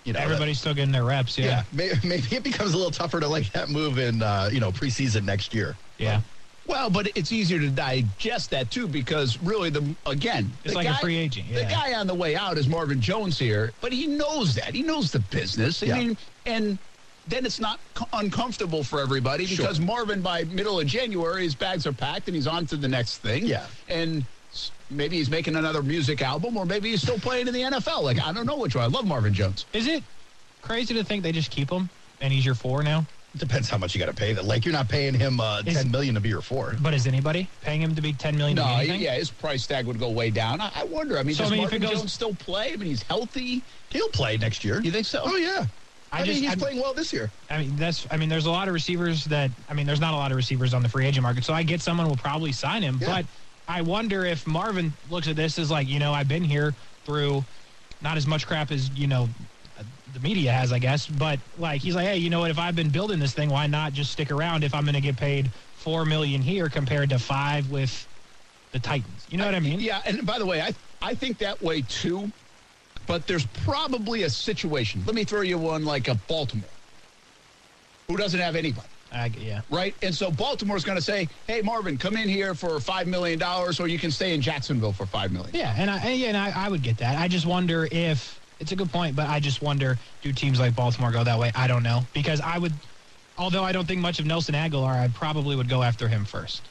[0.04, 1.36] You know, Everybody's still getting their reps.
[1.36, 1.62] Yeah, Yeah.
[1.72, 4.70] may- maybe it becomes a little tougher to like that move in uh, you know
[4.70, 5.76] preseason next year.
[5.98, 6.20] Yeah.
[6.70, 10.86] Well, but it's easier to digest that too because really the again It's the like
[10.86, 11.64] a free agent, Yeah.
[11.64, 14.82] The guy on the way out is Marvin Jones here, but he knows that he
[14.82, 15.82] knows the business.
[15.82, 15.98] I Yeah.
[15.98, 16.78] mean, and
[17.26, 19.56] then it's not co- uncomfortable for everybody Sure.
[19.56, 22.88] because Marvin by middle of January his bags are packed and he's on to the
[22.88, 23.46] next thing.
[23.46, 23.66] Yeah.
[23.88, 24.24] and
[24.90, 28.02] maybe he's making another music album or maybe he's still playing in the NFL.
[28.02, 28.84] Like I don't know which one.
[28.84, 29.66] I love Marvin Jones.
[29.72, 30.04] Is it
[30.62, 33.06] crazy to think they just keep him and he's your four now?
[33.36, 34.32] Depends how much you got to pay.
[34.32, 36.74] That like you're not paying him uh, Is- ten million to be your four.
[36.80, 38.56] But is anybody paying him to be ten million?
[38.56, 40.60] to No, be yeah, his price tag would go way down.
[40.60, 41.16] I, I wonder.
[41.16, 42.72] I mean, So, I does mean, if Marvin goes- Jones still play?
[42.72, 43.62] I mean, he's healthy.
[43.90, 44.80] He'll play next year.
[44.80, 45.22] You think so?
[45.24, 45.66] Oh yeah.
[46.12, 47.30] I I, just- mean, he's I'm- playing well this year.
[47.50, 48.04] I mean, that's.
[48.10, 49.52] I mean, there's a lot of receivers that.
[49.68, 51.62] I mean, there's not a lot of receivers on the free agent market, so I
[51.62, 52.98] get someone will probably sign him.
[53.00, 53.06] Yeah.
[53.22, 53.26] But
[53.68, 57.44] I wonder if Marvin looks at this as like, you know, I've been here through
[58.02, 59.28] not as much crap as you know
[60.12, 61.06] the media has, I guess.
[61.08, 62.50] But like, he's like, hey, you know what?
[62.50, 65.00] If I've been building this thing, why not just stick around if I'm going to
[65.00, 68.08] get paid four million here compared to five with
[68.72, 69.26] the Titans?
[69.30, 69.80] You know what I mean?
[69.80, 72.32] Yeah, and by the way, I I think that way too.
[73.06, 75.04] But there's probably a situation.
[75.06, 76.70] Let me throw you one like a Baltimore.
[78.08, 78.88] who doesn't have anybody.
[79.12, 79.62] I, yeah.
[79.70, 79.96] right?
[80.02, 83.80] And so Baltimore's going to say, "Hey, Marvin, come in here for five million dollars,
[83.80, 85.50] or you can stay in Jacksonville for five million.
[85.54, 87.18] Yeah, and I and, yeah, and I, I would get that.
[87.18, 90.76] I just wonder if it's a good point, but I just wonder do teams like
[90.76, 91.50] Baltimore go that way?
[91.54, 92.72] I don't know because I would,
[93.38, 96.62] although I don't think much of Nelson Agholor, I probably would go after him first.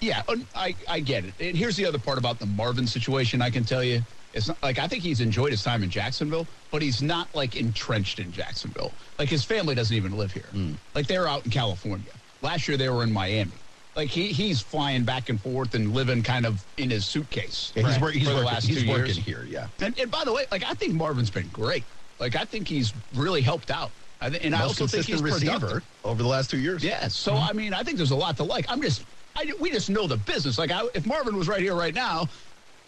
[0.00, 1.32] Yeah, oh, I, I get it.
[1.40, 3.40] And here's the other part about the Marvin situation.
[3.40, 4.02] I can tell you,
[4.34, 7.56] it's not like I think he's enjoyed his time in Jacksonville, but he's not like
[7.56, 8.92] entrenched in Jacksonville.
[9.18, 10.48] Like his family doesn't even live here.
[10.50, 10.72] Hmm.
[10.94, 12.12] Like they're out in California.
[12.42, 13.52] Last year they were in Miami.
[14.00, 17.70] Like he, he's flying back and forth and living kind of in his suitcase.
[17.76, 18.14] Yeah, he's, Right.
[18.14, 19.46] he's working, last he's working here.
[19.46, 19.66] Yeah.
[19.78, 21.84] And, and by the way, like I think Marvin's been great.
[22.18, 23.90] Like I think he's really helped out.
[24.22, 25.82] I th- and I Most also think he's receiver productive.
[26.02, 26.82] over the last two years.
[26.82, 27.08] Yeah.
[27.08, 27.50] So mm-hmm.
[27.50, 28.64] I mean, I think there's a lot to like.
[28.70, 29.04] I'm just,
[29.36, 30.56] I, we just know the business.
[30.56, 32.26] Like I, if Marvin was right here right now,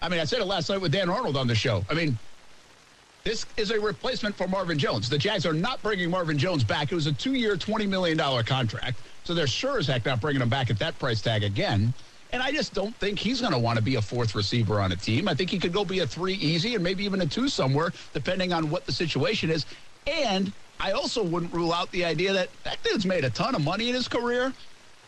[0.00, 1.84] I mean, I said it last night with Dan Arnold on the show.
[1.90, 2.16] I mean,
[3.24, 5.08] this is a replacement for Marvin Jones.
[5.08, 6.90] The Jags are not bringing Marvin Jones back.
[6.90, 9.00] It was a two-year, twenty million dollar contract.
[9.24, 11.94] So they're sure as heck not bringing him back at that price tag again.
[12.32, 14.92] And I just don't think he's going to want to be a fourth receiver on
[14.92, 15.28] a team.
[15.28, 17.92] I think he could go be a three easy and maybe even a two somewhere,
[18.14, 19.66] depending on what the situation is.
[20.06, 23.62] And I also wouldn't rule out the idea that that dude's made a ton of
[23.62, 24.52] money in his career.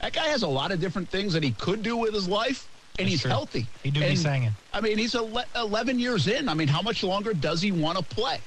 [0.00, 2.68] That guy has a lot of different things that he could do with his life,
[2.98, 3.30] and That's he's true.
[3.30, 3.66] healthy.
[3.83, 4.52] He do be And, singing.
[4.72, 6.48] I mean, he's ele- 11 years in.
[6.48, 8.38] I mean, how much longer does he want to play?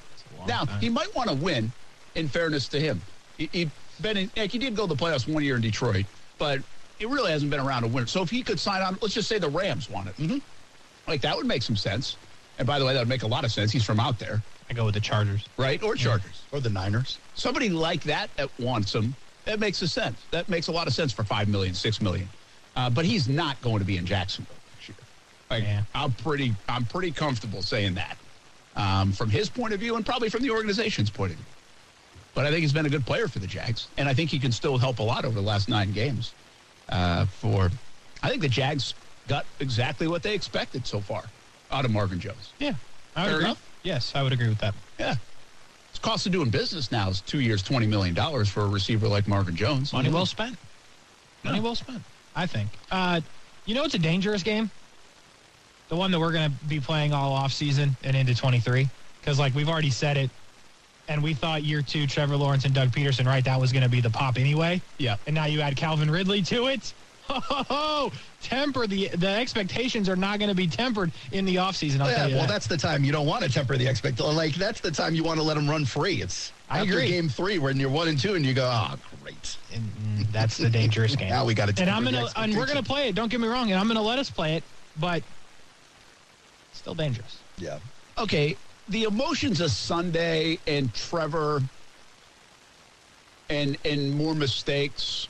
[0.46, 0.80] Now, time.
[0.80, 1.70] he might want to win,
[2.14, 3.00] in fairness to him.
[3.36, 6.06] He, he, been in, like, he did go to the playoffs one year in Detroit,
[6.38, 6.60] but
[7.00, 8.06] it really hasn't been around to win.
[8.06, 10.16] So if he could sign on, let's just say the Rams want it.
[10.16, 10.38] Mm-hmm.
[11.06, 12.16] Like, that would make some sense.
[12.58, 13.70] And by the way, that would make a lot of sense.
[13.70, 15.44] He's from out there, I go with the Chargers.
[15.58, 15.82] right?
[15.82, 16.42] Or Chargers.
[16.52, 17.18] Or the Niners.
[17.34, 20.18] Somebody like that that wants him, that makes a sense.
[20.30, 22.28] That makes a lot of sense for five million, six million.
[22.78, 24.96] Uh, but he's not going to be in Jacksonville next year.
[25.50, 25.82] Like, Yeah.
[25.96, 28.16] I'm pretty, I'm pretty comfortable saying that
[28.76, 31.46] um, from his point of view and probably from the organization's point of view.
[32.36, 34.38] But I think he's been a good player for the Jags, and I think he
[34.38, 36.34] can still help a lot over the last nine games.
[36.88, 37.68] Uh, for,
[38.22, 38.94] I think the Jags
[39.26, 41.24] got exactly what they expected so far
[41.72, 42.52] out of Marvin Jones.
[42.60, 42.74] Yeah,
[43.16, 43.44] I would Fair agree.
[43.46, 43.72] enough.
[43.82, 44.74] Yes, I would agree with that.
[45.00, 45.16] Yeah.
[45.90, 48.14] It's cost of doing business now is two years, $20 million
[48.44, 49.92] for a receiver like Marvin Jones.
[49.92, 50.56] Money well spent.
[51.42, 52.02] Money well spent.
[52.38, 52.68] I think.
[52.90, 53.20] Uh,
[53.66, 54.70] you know, it's a dangerous game.
[55.88, 58.88] The one that we're going to be playing all off season and into 23,
[59.20, 60.30] because like we've already said it,
[61.08, 63.44] and we thought year two, Trevor Lawrence and Doug Pederson, right?
[63.44, 64.80] That was going to be the pop anyway.
[64.98, 65.16] Yeah.
[65.26, 66.94] And now you add Calvin Ridley to it.
[67.22, 68.12] Ho, ho, ho.
[68.40, 72.00] Temper the the expectations are not going to be tempered in the offseason.
[72.00, 72.52] I'll Yeah, tell you well, that.
[72.52, 74.36] that's the time you don't want to temper the expectations.
[74.36, 76.22] Like that's the time you want to let them run free.
[76.22, 77.08] It's I after agree.
[77.08, 79.56] game three when you're one and two and you go, oh, great.
[79.72, 81.30] and, mm, that's the dangerous game.
[81.30, 81.82] Now we got to.
[81.82, 83.14] and I'm gonna and we're gonna play it.
[83.14, 84.64] Don't get me wrong, and I'm gonna let us play it,
[84.98, 85.22] but
[86.72, 87.38] still dangerous.
[87.56, 87.78] Yeah.
[88.18, 88.56] Okay.
[88.88, 91.62] The emotions of Sunday and Trevor
[93.48, 95.28] and and more mistakes.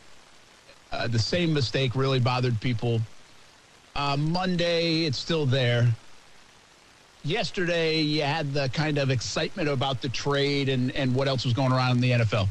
[0.91, 3.01] Uh, the same mistake really bothered people.
[3.95, 5.89] Uh, Monday, it's still there.
[7.25, 11.53] Yesterday, you had the kind of excitement about the trade and, and what else was
[11.53, 12.49] going around in the NFL.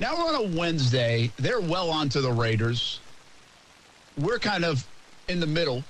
[0.00, 1.30] Now we're on a Wednesday.
[1.36, 3.00] They're well onto the Raiders.
[4.18, 4.86] We're kind of
[5.28, 5.84] in the middle.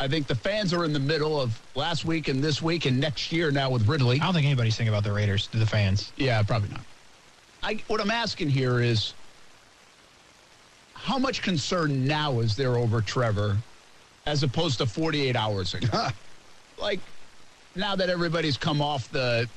[0.00, 2.98] I think the fans are in the middle of last week and this week and
[2.98, 4.20] next year now with Ridley.
[4.20, 6.12] I don't think anybody's thinking about the Raiders to the fans.
[6.16, 6.84] Yeah, probably not.
[7.62, 9.14] I, what I'm asking here is
[10.94, 13.58] how much concern now is there over Trevor
[14.26, 16.08] as opposed to 48 hours ago?
[16.82, 17.00] like,
[17.74, 19.48] now that everybody's come off the,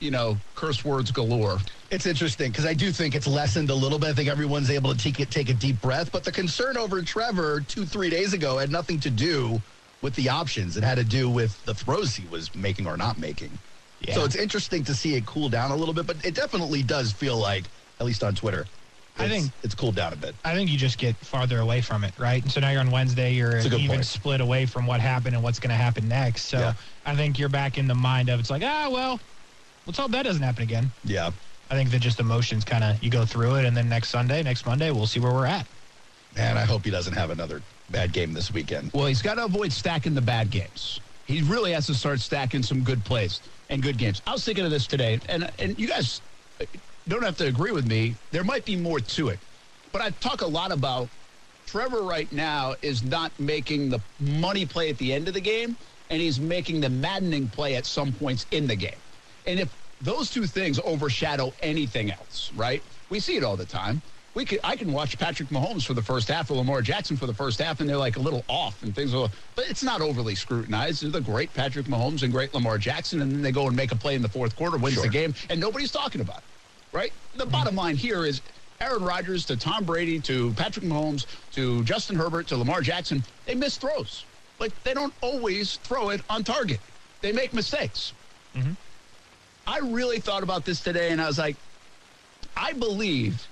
[0.00, 1.58] you know, curse words galore.
[1.90, 4.08] It's interesting because I do think it's lessened a little bit.
[4.08, 6.10] I think everyone's able to take it, take a deep breath.
[6.10, 9.60] But the concern over Trevor two, three days ago had nothing to do
[10.02, 10.76] with the options.
[10.76, 13.50] It had to do with the throws he was making or not making.
[14.00, 14.14] Yeah.
[14.14, 16.06] So it's interesting to see it cool down a little bit.
[16.06, 17.64] But it definitely does feel like,
[17.98, 18.66] at least on Twitter,
[19.18, 20.34] I think- it's cooled down a bit.
[20.44, 22.42] I think you just get farther away from it, right?
[22.42, 23.32] And so now you're on Wednesday.
[23.32, 24.06] You're That's a good even point.
[24.06, 26.46] split away from what happened and what's going to happen next.
[26.46, 26.74] So Yeah.
[27.06, 29.18] I think you're back in the mind of it's like, ah, well,
[29.86, 30.92] let's hope that doesn't happen again.
[31.04, 31.30] Yeah.
[31.70, 34.42] I think that just emotions kind of you go through it, and then next Sunday,
[34.42, 35.66] next Monday, we'll see where we're at.
[36.36, 38.92] And I hope he doesn't have another bad game this weekend.
[38.92, 41.00] Well, he's got to avoid stacking the bad games.
[41.26, 44.22] He really has to start stacking some good plays and good games.
[44.26, 46.20] I was thinking of this today, and and you guys
[47.08, 48.16] don't have to agree with me.
[48.32, 49.40] There might be more to it,
[49.92, 51.10] but I talk a lot about
[51.66, 55.76] Trevor right now is not making the money play at the end of the game,
[56.10, 59.00] and he's making the maddening play at some points in the game.
[59.46, 62.82] And if those two things overshadow anything else, right?
[63.08, 64.02] We see it all the time.
[64.34, 67.26] We could, I can watch Patrick Mahomes for the first half or Lamar Jackson for
[67.26, 69.14] the first half, and they're like a little off and things.
[69.14, 71.02] Are, but it's not overly scrutinized.
[71.02, 73.92] They're the great Patrick Mahomes and great Lamar Jackson, and then they go and make
[73.92, 75.04] a play in the fourth quarter, wins Sure.
[75.04, 76.44] the game, and nobody's talking about it,
[76.96, 77.12] right?
[77.36, 78.40] The bottom line here is
[78.80, 83.54] Aaron Rodgers to Tom Brady to Patrick Mahomes to Justin Herbert to Lamar Jackson, they
[83.54, 84.24] miss throws.
[84.58, 86.80] Like they don't always throw it on target.
[87.20, 88.14] They make mistakes.
[88.54, 88.72] Mm-hmm.
[89.66, 91.56] I really thought about this today and I was like,
[92.56, 93.46] I believe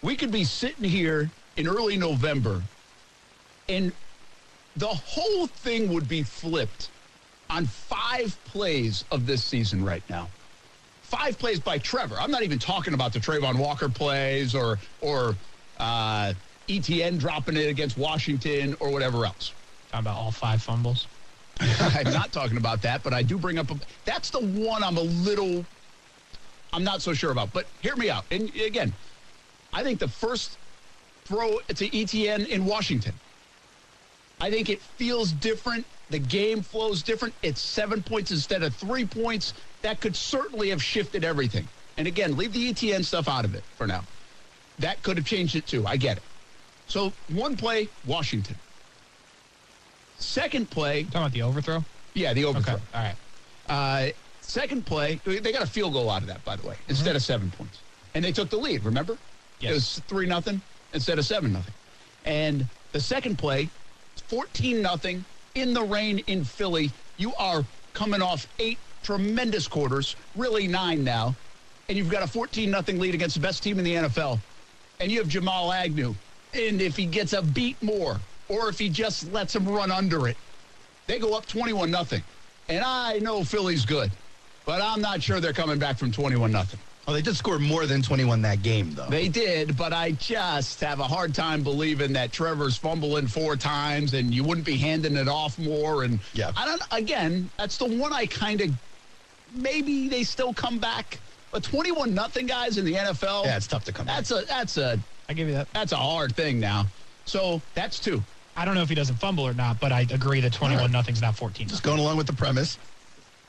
[0.00, 2.62] we could be sitting here in early November
[3.68, 3.90] and
[4.76, 6.88] the whole thing would be flipped
[7.50, 10.28] on five plays of this season right now.
[11.12, 12.18] Five plays by Trevor.
[12.18, 15.36] I'm not even talking about the Travon Walker plays or or
[15.76, 16.32] uh,
[16.68, 19.52] ETN dropping it against Washington or whatever else.
[19.90, 21.06] Talking about all five fumbles.
[21.60, 23.74] I'm not talking about that, but I do bring up a,
[24.06, 25.66] that's the one I'm a little
[26.72, 27.52] I'm not so sure about.
[27.52, 28.24] But hear me out.
[28.30, 28.94] And again,
[29.70, 30.56] I think the first
[31.26, 33.12] throw to ETN in Washington.
[34.40, 35.84] I think it feels different.
[36.12, 37.32] The game flows different.
[37.42, 39.54] It's seven points instead of three points.
[39.80, 41.66] That could certainly have shifted everything.
[41.96, 44.04] And again, leave the ETN stuff out of it for now.
[44.78, 45.86] That could have changed it too.
[45.86, 46.22] I get it.
[46.86, 48.56] So one play, Washington.
[50.18, 51.82] Second play, Talking about the overthrow.
[52.12, 52.74] yeah, the overthrow.
[52.74, 52.82] Okay.
[52.94, 53.16] All right.
[53.68, 57.16] Uh, second play, they got a field goal out of that, by the way, instead
[57.16, 57.78] of seven points.
[58.14, 59.16] And they took the lead, remember?
[59.60, 59.70] Yes.
[59.70, 60.60] It was 3 nothing
[60.92, 61.72] instead of 7 nothing.
[62.26, 63.70] And the second play,
[64.28, 66.90] 14 nothing in the rain in Philly.
[67.18, 71.34] You are coming off eight tremendous quarters, really nine now.
[71.88, 74.38] And you've got a 14 nothing lead against the best team in the NFL.
[75.00, 76.14] And you have Jamal Agnew.
[76.54, 78.16] And if he gets a beat more,
[78.48, 80.36] or if he just lets him run under it,
[81.06, 82.22] they go up 21 nothing.
[82.68, 84.10] And I know Philly's good,
[84.64, 86.78] but I'm not sure they're coming back from 21 nothing.
[87.08, 89.08] Oh, they did score more than 21 that game, though.
[89.08, 94.14] They did, but I just have a hard time believing that Trevor's fumbling four times
[94.14, 96.04] and you wouldn't be handing it off more.
[96.04, 96.52] And Yeah.
[96.56, 96.82] I don't.
[96.92, 98.70] Again, that's the one I kind of
[99.54, 101.18] maybe they still come back.
[101.50, 103.44] But 21 nothing guys in the NFL.
[103.44, 104.16] yeah, it's tough to come back.
[104.16, 105.68] that's a that's a I give you that.
[105.72, 106.86] that's a hard thing now.
[107.26, 108.22] So that's two.
[108.56, 110.90] I don't know if he doesn't fumble or not, but I agree that 21 right.
[110.90, 111.68] nothing's not 14.
[111.68, 112.78] Just going along with the premise.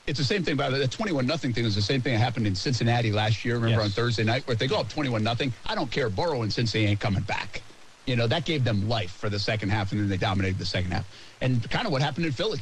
[0.06, 0.58] It's the same thing.
[0.58, 3.12] By the way, the 21 nothing thing is the same thing that happened in Cincinnati
[3.12, 3.56] last year.
[3.56, 3.86] Remember Yes.
[3.86, 5.54] on Thursday night where they go up 21 nothing.
[5.66, 6.10] I don't care.
[6.10, 7.62] Burrow and Cincinnati ain't coming back.
[8.06, 10.66] You know that gave them life for the second half, and then they dominated the
[10.66, 11.06] second half.
[11.40, 12.60] And kind of what happened in Philly.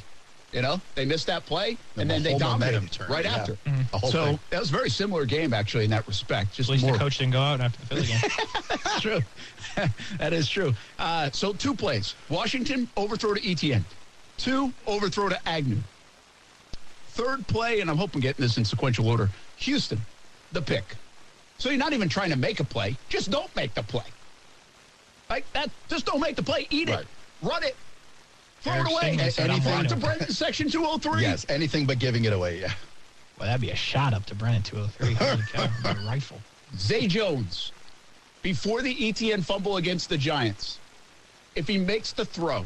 [0.53, 3.35] You know, they missed that play, The and then they dominated momentum turned, right yeah.
[3.35, 3.57] after.
[3.91, 4.39] The whole So thing.
[4.51, 6.53] that was a very similar game, actually, in that respect.
[6.53, 8.19] Just At least more the coach didn't go out after the Philly game.
[8.83, 9.21] That's true.
[10.19, 10.73] that is true.
[10.99, 12.15] Uh, so two plays.
[12.29, 13.83] Washington, overthrow to ETN.
[14.37, 15.77] Two, overthrow to Agnew.
[17.21, 20.01] Third play, and I'm hoping getting this in sequential order, Houston,
[20.53, 20.95] the pick.
[21.59, 22.97] So you're not even trying to make a play.
[23.09, 24.05] Just don't make the play.
[25.29, 26.65] Like that, just don't make the play.
[26.71, 26.95] Eat it.
[26.95, 27.05] Right.
[27.43, 27.75] Run it.
[28.61, 29.17] Throw Eric it away.
[29.17, 31.21] Stingley Anything to open." Brenton, section 203.
[31.21, 32.73] Yes, anything but giving it away, yeah.
[33.37, 35.13] well, that'd be a shot up to Brennan 203.
[35.13, 36.41] Holy cow, with a rifle.
[36.75, 37.71] Zay Jones,
[38.41, 40.79] before the ETN fumble against the Giants,
[41.53, 42.65] if he makes the throw,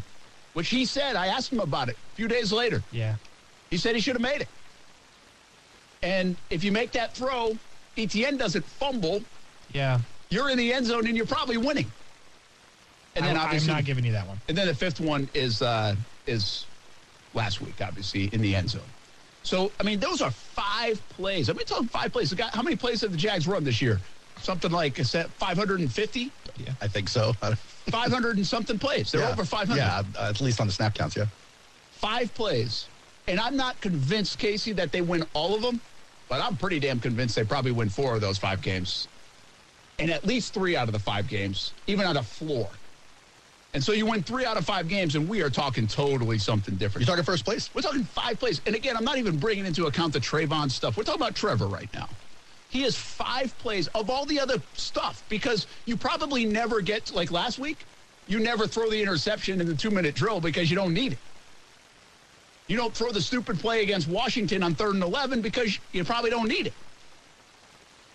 [0.54, 2.82] which he said, I asked him about it a few days later.
[2.94, 3.15] Yeah.
[3.69, 4.47] He said he should have made it.
[6.04, 7.58] And if you make that throw,
[7.97, 9.21] ETN doesn't fumble,
[9.73, 9.99] Yeah.
[10.30, 11.91] you're in the end zone and you're probably winning.
[13.15, 14.38] And then I, I'm not giving you that one.
[14.49, 15.95] and then the fifth one is uh,
[16.28, 16.65] is
[17.34, 18.82] last week, obviously in the end zone.
[19.43, 21.49] So I mean, those are five plays.
[21.49, 22.30] I mean, talking five plays.
[22.32, 23.99] The how many plays have the Jags run this year?
[24.41, 26.32] Something like is that 550,
[26.82, 27.32] I think so.
[27.34, 29.12] 500 and something plays.
[29.13, 29.32] They're yeah.
[29.32, 29.78] over 500.
[29.80, 31.25] Yeah, uh, at least on the snap counts, yeah.
[31.93, 32.88] Five plays,
[33.27, 35.81] and I'm not convinced, Casey, that they win all of them,
[36.29, 39.09] but I'm pretty damn convinced they probably win four of those five games,
[39.99, 42.79] and at least three out of the five games, even on a floor.
[43.73, 46.77] And so you win three out of five games, and we are talking totally something
[46.77, 47.07] different.
[47.07, 47.73] You're talking first place?
[47.73, 48.61] We're talking five plays.
[48.67, 50.97] And again, I'm not even bringing into account the Travon stuff.
[50.97, 52.09] We're talking about Trevor right now.
[52.69, 57.31] He has five plays of all the other stuff because you probably never get, like
[57.31, 57.88] last week,
[58.27, 61.24] you never throw the interception in the two minute drill because you don't need it.
[62.67, 66.30] You don't throw the stupid play against Washington on third and 11 because you probably
[66.32, 66.73] don't need it.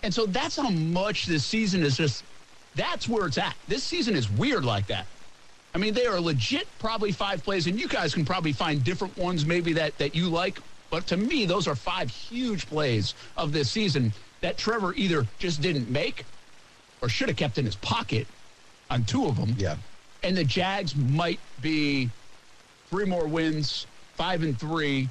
[0.03, 2.23] And so that's how much this season is just,
[2.75, 3.55] that's where it's at.
[3.67, 5.05] This season is weird like that.
[5.73, 9.17] I mean, they are legit probably five plays, and you guys can probably find different
[9.17, 10.59] ones maybe that, that you like.
[10.89, 14.11] But to me, those are five huge plays of this season
[14.41, 16.25] that Trevor either just didn't make
[17.01, 18.27] or should have kept in his pocket
[18.89, 19.55] on two of them.
[19.57, 19.77] Yeah.
[20.23, 22.09] And the Jags might be
[22.89, 25.09] three more wins, five and three,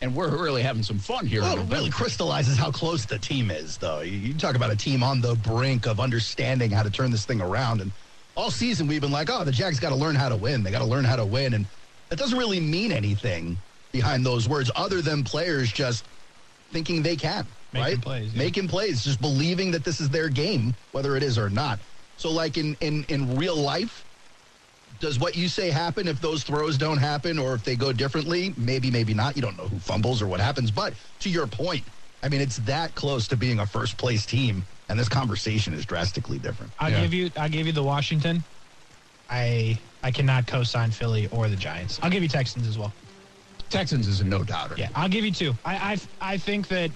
[0.00, 1.42] and we're really having some fun here.
[1.42, 4.00] Well, it really crystallizes how close the team is, though.
[4.00, 7.24] You, you talk about a team on the brink of understanding how to turn this
[7.24, 7.80] thing around.
[7.80, 7.92] And
[8.36, 10.62] all season, we've been like, oh, the Jags got to learn how to win.
[10.62, 11.54] They got to learn how to win.
[11.54, 11.66] And
[12.08, 13.56] that doesn't really mean anything
[13.92, 16.04] behind those words other than players just
[16.72, 17.46] thinking they can.
[17.72, 18.00] Making right?
[18.02, 18.38] plays, yeah.
[18.38, 21.78] Making plays, just believing that this is their game, whether it is or not.
[22.16, 24.04] So, like in in in real life,
[25.00, 28.54] does what you say happen if those throws don't happen or if they go differently?
[28.56, 29.34] Maybe, maybe not.
[29.34, 30.70] You don't know who fumbles or what happens.
[30.70, 31.88] But to your point,
[32.22, 35.86] I mean, it's that close to being a first place team, and this conversation is
[35.86, 36.72] drastically different.
[36.78, 37.00] I'll Yeah.
[37.00, 37.30] give you.
[37.36, 38.44] I'll give you the Washington.
[39.30, 41.98] I I cannot co-sign Philly or the Giants.
[42.02, 42.94] I'll give you Texans as well.
[43.70, 44.74] Texans is a no doubter.
[44.76, 45.54] Yeah, I'll give you two.
[45.64, 46.90] I I, I think that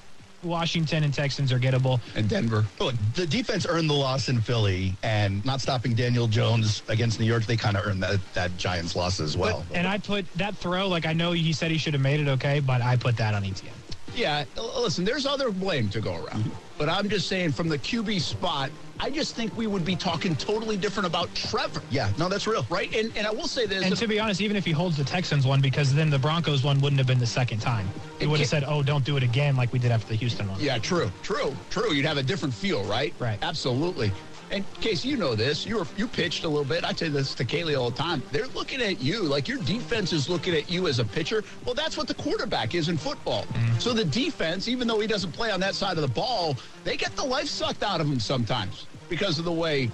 [0.44, 2.00] Washington and Texans are gettable.
[2.14, 2.64] And Denver.
[2.80, 7.26] Look, the defense earned the loss in Philly, and not stopping Daniel Jones against New
[7.26, 9.64] York, they kind of earned that, that Giants loss as well.
[9.72, 10.88] And I put that throw.
[10.88, 13.34] Like I know he said he should have made it okay, but I put that
[13.34, 13.70] on ETN.
[14.14, 16.50] Yeah, listen, there's other blame to go around.
[16.78, 18.70] But I'm just saying, from the QB spot,
[19.00, 21.82] I just think we would be talking totally different about Trevor.
[21.90, 22.64] yeah, no, that's real.
[22.70, 22.94] Right?
[22.94, 23.84] And, and I will say this.
[23.84, 26.62] And to be honest, even if he holds the Texans one, because then the Broncos
[26.62, 27.90] one wouldn't have been the second time.
[28.20, 30.48] He would have said, "Oh, don't do it again," like we did after the Houston
[30.48, 30.60] one.
[30.60, 31.92] Yeah, true, true, true.
[31.92, 33.14] You'd have a different feel, right?
[33.18, 33.38] Right.
[33.42, 34.12] Absolutely.
[34.54, 35.66] And Casey, you know this.
[35.66, 36.84] You were you pitched a little bit.
[36.84, 38.22] I say this to Kaylee all the time.
[38.30, 41.42] They're looking at you like your defense is looking at you as a pitcher.
[41.64, 43.42] Well, that's what the quarterback is in football.
[43.42, 43.80] Mm-hmm.
[43.80, 46.96] So the defense, even though he doesn't play on that side of the ball, they
[46.96, 49.90] get the life sucked out of him sometimes because of the way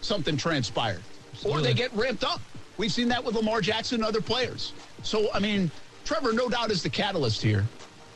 [0.00, 1.02] something transpired,
[1.44, 2.40] or they get ramped up.
[2.78, 4.72] We've seen that with Lamar Jackson and other players.
[5.04, 5.70] So I mean,
[6.04, 7.64] Trevor, no doubt, is the catalyst here,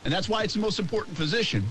[0.03, 1.63] and that's why it's the most important position.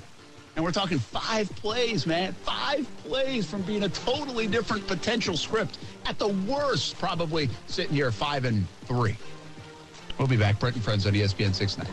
[0.56, 2.32] And we're talking five plays, man.
[2.32, 5.78] Five plays from being a totally different potential script.
[6.06, 9.16] At the worst, probably sitting here five and three.
[10.18, 10.58] We'll be back.
[10.58, 11.86] Brent and Friends on ESPN 69.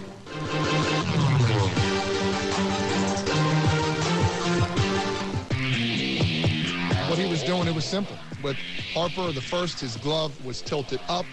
[7.10, 8.18] what he was doing, it was simple.
[8.42, 8.58] With
[8.94, 11.26] Harper, the first, his glove was tilted up.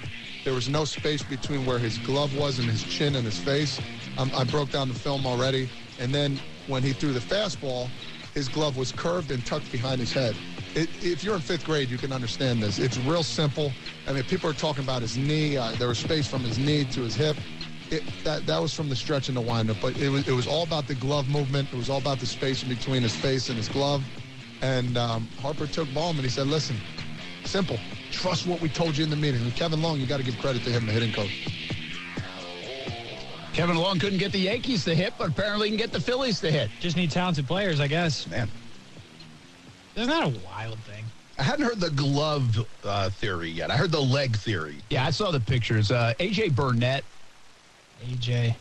[0.44, 3.80] There was no space between where his glove was and his chin and his face.
[4.18, 5.70] Um, I broke down the film already.
[6.00, 6.40] And then
[6.70, 7.88] when he threw the fastball,
[8.32, 10.36] his glove was curved and tucked behind his head.
[10.74, 12.78] It, if you're in fifth grade, you can understand this.
[12.78, 13.72] It's real simple.
[14.06, 15.56] I mean, people are talking about his knee.
[15.56, 17.36] Uh, there was space from his knee to his hip.
[17.90, 20.46] It, that that was from the stretch and the windup, but it was it was
[20.46, 21.68] all about the glove movement.
[21.72, 24.04] It was all about the space in between his face and his glove.
[24.62, 26.22] And um, Harper took Ballman.
[26.22, 26.76] He said, "Listen,
[27.42, 27.80] simple.
[28.12, 30.38] Trust what we told you in the meeting." And Kevin Long, you got to give
[30.38, 31.32] credit to him, the hitting coach.
[33.52, 36.40] Kevin Long couldn't get the Yankees to hit, but apparently he can get the Phillies
[36.40, 36.70] to hit.
[36.80, 38.26] Just need talented players, I guess.
[38.28, 38.48] Man,
[39.96, 41.04] Isn't that a wild thing?
[41.38, 43.70] I hadn't heard the glove uh, theory yet.
[43.70, 44.80] I heard the leg theory.
[44.90, 45.90] Yeah, I saw the pictures.
[45.90, 47.02] Uh, AJ Burnett
[48.04, 48.54] AJ.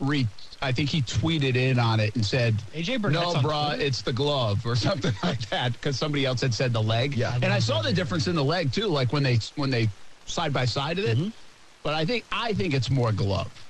[0.00, 0.26] re
[0.60, 4.12] I think he tweeted in on it and said, AJ Burnett's "No, bruh, it's the
[4.12, 7.14] glove or something like that," because somebody else had said the leg.
[7.16, 7.34] Yeah.
[7.34, 9.88] and I saw the difference in the leg too, like when they when they
[10.26, 11.32] side by side of it.
[11.82, 13.61] But I think I think it's more glove.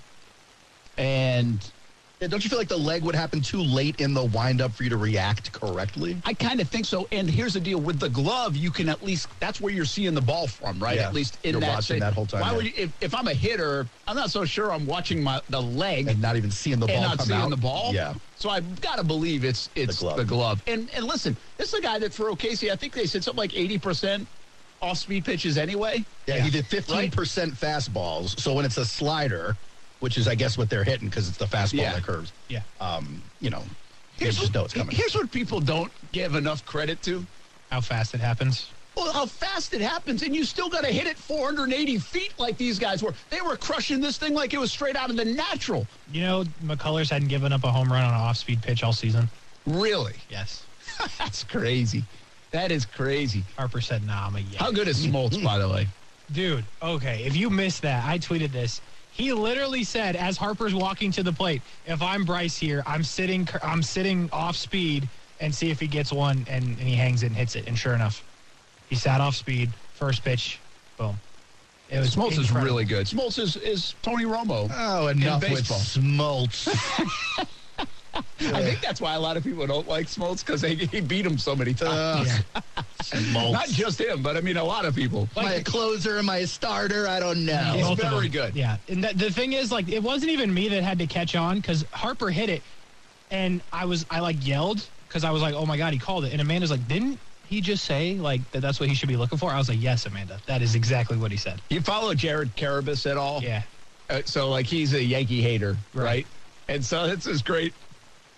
[0.97, 1.72] And
[2.20, 4.84] Yeah, don't you feel like the leg would happen too late in the windup for
[4.84, 6.20] you to react correctly?
[6.24, 7.09] I kind of think so.
[7.11, 10.14] And here's the deal with the glove, you can at least that's where you're seeing
[10.14, 10.97] the ball from, right?
[10.97, 11.09] Yeah.
[11.09, 12.01] At least in You're that watching state.
[12.01, 12.57] that whole time, Why yeah.
[12.57, 15.61] would you, if, if I'm a hitter, I'm not so sure I'm watching my the
[15.61, 17.51] leg And not even seeing the ball and not seeing out?
[17.51, 17.93] the ball.
[17.93, 18.14] Yeah.
[18.36, 20.16] So I've got to believe it's it's glove.
[20.18, 20.62] the glove.
[20.68, 23.38] And and listen, this is a guy that for O'Casey, I think they said something
[23.38, 24.28] like 80 percent
[24.80, 26.05] off speed pitches anyway.
[26.26, 27.11] Yeah, he did 15%
[27.59, 28.38] fastballs.
[28.40, 29.59] So when it's a slider,
[30.03, 31.93] which is, I guess, what they're hitting because it's the fastball Yeah.
[31.93, 32.63] that curves, Yeah.
[32.81, 33.61] um, you know,
[34.19, 34.97] you Here's just what, know it's coming.
[34.97, 37.25] here's what people don't give enough credit to.
[37.71, 38.67] How fast it happens.
[38.97, 42.59] Well, how fast it happens, and you still got to hit it 480 feet like
[42.59, 43.15] these guys were.
[43.31, 45.87] They were crushing this thing like it was straight out of the natural.
[46.11, 49.31] You know, McCullers hadn't given up a home run on an off-speed pitch all season.
[49.67, 50.17] Really?
[50.29, 50.65] Yes.
[51.19, 52.03] That's crazy.
[52.51, 53.45] That is crazy.
[53.57, 55.87] Harper said, "Nah, I'm a yeah." How good is Smoltz, by the way?
[56.33, 57.23] Dude, okay.
[57.25, 58.81] If you missed that, I tweeted this.
[59.13, 63.47] He literally said, as Harper's walking to the plate, "If I'm Bryce here, I'm sitting,
[63.63, 65.09] I'm sitting off speed
[65.39, 67.67] and see if he gets one." And, and he hangs it and hits it.
[67.67, 68.25] And sure enough,
[68.87, 69.75] he sat off speed.
[69.93, 70.63] First pitch,
[70.97, 71.21] boom.
[71.89, 73.07] It was Smoltz is really good.
[73.07, 74.71] Smoltz is, is Tony Romo.
[74.75, 76.69] Oh, enough with Smoltz.
[76.69, 77.49] smolts.
[78.41, 81.37] I think that's why a lot of people don't like Smoltz because he beat him
[81.37, 82.31] so many uh, times.
[82.55, 82.63] Ugh.
[82.65, 82.72] Smoltz.
[83.53, 85.29] Not just him, but I mean a lot of people.
[85.37, 86.19] Am I a closer?
[86.19, 87.09] Am I a starter?
[87.09, 87.73] I don't know.
[87.75, 88.55] He's Both very good.
[88.55, 91.35] Yeah, and that, the thing is, like, it wasn't even me that had to catch
[91.35, 92.63] on because Harper hit it,
[93.31, 96.25] and I was, I like yelled because I was like, "Oh my god, he called
[96.25, 98.61] it!" And Amanda's like, "Didn't he just say like that?
[98.61, 101.17] That's what he should be looking for?" I was like, "Yes, Amanda, that is exactly
[101.17, 103.43] what he said." You follow Jared Carrabis at all?
[103.43, 103.63] Yeah,
[104.09, 106.05] Uh, so like he's a Yankee hater, right?
[106.05, 106.27] Right.
[106.69, 107.75] And so it's this great.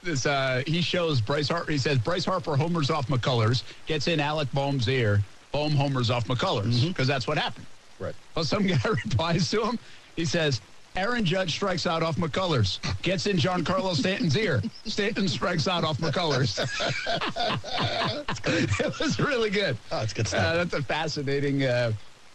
[0.05, 1.73] This uh, he shows Bryce Harper.
[1.73, 5.23] He says Bryce Harper homers off McCullers, gets in Alec Bohm's ear.
[5.51, 7.67] Bohm homers off McCullers because that's what happened.
[7.99, 8.15] Right.
[8.35, 9.79] Well, some guy replies to him.
[10.17, 10.61] He says,
[10.97, 12.81] Aaron Judge strikes out off McCullers.
[13.03, 14.63] Gets in John Giancarlo Stanton's ear.
[14.85, 16.59] Stanton strikes out off McCullers.
[18.81, 19.77] it was really good.
[19.91, 20.55] Oh, it's good Uh, stuff.
[20.57, 21.93] that's a fascinating uh,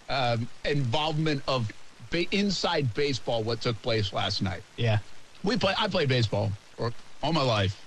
[0.10, 1.72] um, involvement of
[2.10, 3.44] ba- inside baseball.
[3.44, 4.62] What took place last night?
[4.78, 5.00] Yeah.
[5.44, 5.74] We play.
[5.78, 6.92] I played baseball for
[7.22, 7.80] all my life,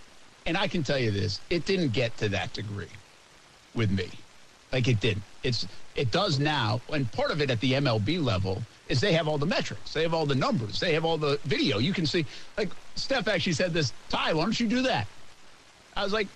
[0.46, 2.88] and I can tell you this: it didn't get to that degree
[3.74, 4.10] with me.
[4.72, 5.24] Like it didn't.
[5.42, 9.28] It's it does now, and part of it at the MLB level is they have
[9.28, 11.78] all the metrics, they have all the numbers, they have all the video.
[11.78, 12.24] You can see.
[12.56, 13.92] Like Steph actually said this.
[14.08, 15.06] Ty, why don't you do that?
[15.94, 16.28] I was like,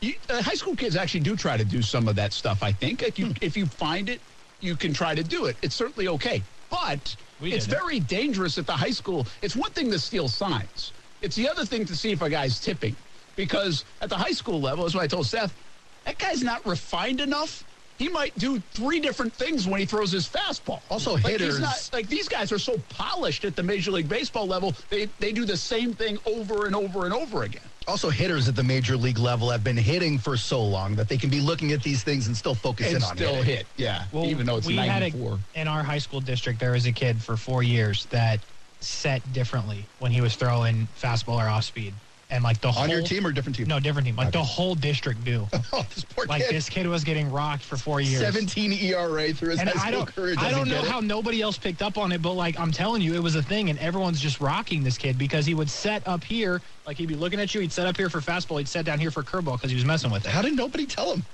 [0.00, 2.62] you, uh, high school kids actually do try to do some of that stuff.
[2.62, 4.20] I think if you if you find it,
[4.60, 5.56] you can try to do it.
[5.62, 9.26] It's certainly okay, but We it's very dangerous at the high school.
[9.42, 10.92] It's one thing to steal signs.
[11.24, 12.96] It's the other thing to see if a guy's tipping,
[13.34, 15.56] because at the high school level, that's what I told Seth.
[16.04, 17.64] That guy's not refined enough.
[17.96, 20.82] He might do three different things when he throws his fastball.
[20.90, 24.08] Also, like hitters- He's not, like these guys are so polished at the Major League
[24.08, 24.76] Baseball level.
[24.90, 27.70] They they do the same thing over and over and over again.
[27.86, 31.16] Also, hitters at the major league level have been hitting for so long that they
[31.16, 33.44] can be looking at these things and still focus and in on still hitting.
[33.58, 33.68] hit.
[33.76, 35.34] Yeah, Well, even though it's we had 94.
[35.54, 38.44] a, in our high school district, there was a kid for four years that
[38.84, 41.94] set differently when he was throwing fastball or off speed,
[42.30, 43.66] and like the whole On your team or different team?
[43.66, 45.46] no different team, like the whole district knew.
[45.72, 46.54] Oh, this poor like kid.
[46.54, 48.20] this kid was getting rocked for four years.
[48.20, 50.34] 17 ERA through his and high I school don't, career.
[50.38, 53.14] I don't know how nobody else picked up on it, but like I'm telling you,
[53.14, 56.22] it was a thing, and everyone's just rocking this kid because he would set up
[56.22, 58.84] here, like he'd be looking at you, he'd set up here for fastball, he'd set
[58.84, 60.30] down here for curveball because he was messing with it.
[60.30, 61.24] How did nobody tell him?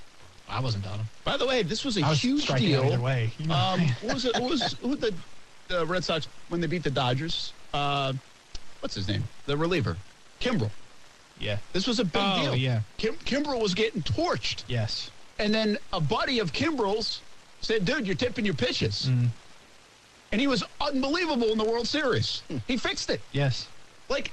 [0.49, 1.07] I wasn't telling him.
[1.23, 2.91] By the way, this was a I was huge striking out deal.
[2.93, 3.31] either way.
[3.37, 3.55] You know?
[3.55, 4.33] Um, what was it?
[4.33, 5.13] What was who the
[5.71, 7.53] the Red Sox when they beat the Dodgers?
[7.73, 8.13] Uh,
[8.81, 9.23] what's his name?
[9.45, 9.97] The reliever,
[10.39, 10.69] Kimbrel.
[11.39, 11.57] yeah.
[11.73, 12.55] This was a big Oh, deal.
[12.55, 12.81] yeah.
[12.97, 15.09] Kim, Kimbrel was getting torched, Yes.
[15.39, 17.21] and then a buddy of Kimbrel's
[17.61, 19.29] said, "Dude, you're tipping your pitches," Mm.
[20.31, 22.41] and he was unbelievable in the World Series.
[22.67, 23.21] He fixed it.
[23.31, 23.67] Yes.
[24.09, 24.31] Like,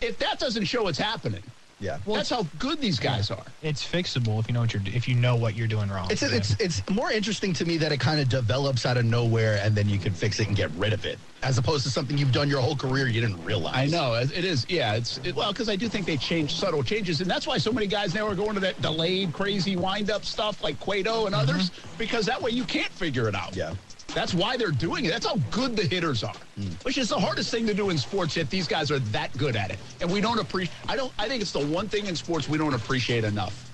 [0.00, 1.42] if that doesn't show what's happening,
[1.80, 1.98] Yeah.
[2.04, 3.44] well, that's how good these guys are.
[3.62, 6.10] It's fixable if you know what you're if you know what you're doing wrong.
[6.10, 6.28] It's, Yeah.
[6.32, 9.74] it's it's more interesting to me that it kind of develops out of nowhere and
[9.74, 12.32] then you can fix it and get rid of it, as opposed to something you've
[12.32, 13.74] done your whole career you didn't realize.
[13.76, 14.66] I know it it is.
[14.68, 17.56] Yeah, it's it, well because I do think they change subtle changes, and that's why
[17.56, 21.34] so many guys now are going to that delayed, crazy wind-up stuff like Cueto and
[21.34, 21.48] mm-hmm.
[21.48, 23.56] others, because that way you can't figure it out.
[23.56, 23.74] Yeah.
[24.14, 25.10] That's why they're doing it.
[25.10, 26.84] That's how good the hitters are, mm.
[26.84, 28.36] which is the hardest thing to do in sports.
[28.36, 30.74] Yet these guys are that good at it, and we don't appreciate.
[30.88, 31.12] I don't.
[31.18, 33.70] I think it's the one thing in sports we don't appreciate enough.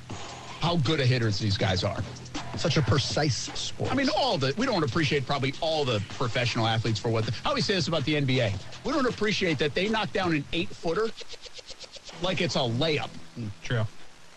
[0.60, 2.02] How good a hitters these guys are.
[2.56, 3.92] Such a precise sport.
[3.92, 7.26] I mean, all the we don't appreciate probably all the professional athletes for what.
[7.26, 8.52] The, I always say this about the NBA.
[8.84, 11.08] We don't appreciate that they knock down an eight footer
[12.22, 13.84] like it's a layup mm, True.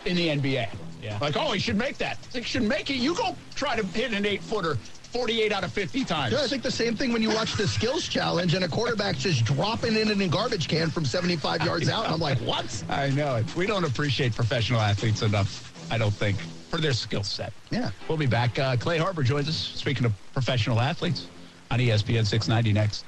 [0.05, 0.67] in the NBA.
[1.01, 1.17] Yeah.
[1.21, 2.17] Like, oh, he should make that.
[2.33, 2.95] He should make it.
[2.95, 4.77] You go try to hit an eight footer
[5.11, 6.33] 48 out of 50 times.
[6.33, 9.19] Yeah, I think the same thing when you watch the skills challenge and a quarterback's
[9.19, 12.05] just dropping in in a garbage can from 75 yards out.
[12.05, 12.83] And I'm like, what?
[12.89, 13.55] I know it.
[13.55, 16.37] We don't appreciate professional athletes enough, I don't think,
[16.69, 17.53] for their skill set.
[17.71, 17.89] Yeah.
[18.07, 18.59] We'll be back.
[18.59, 21.27] Uh, Clay Harbor joins us, speaking of professional athletes,
[21.71, 23.05] on ESPN 690 next.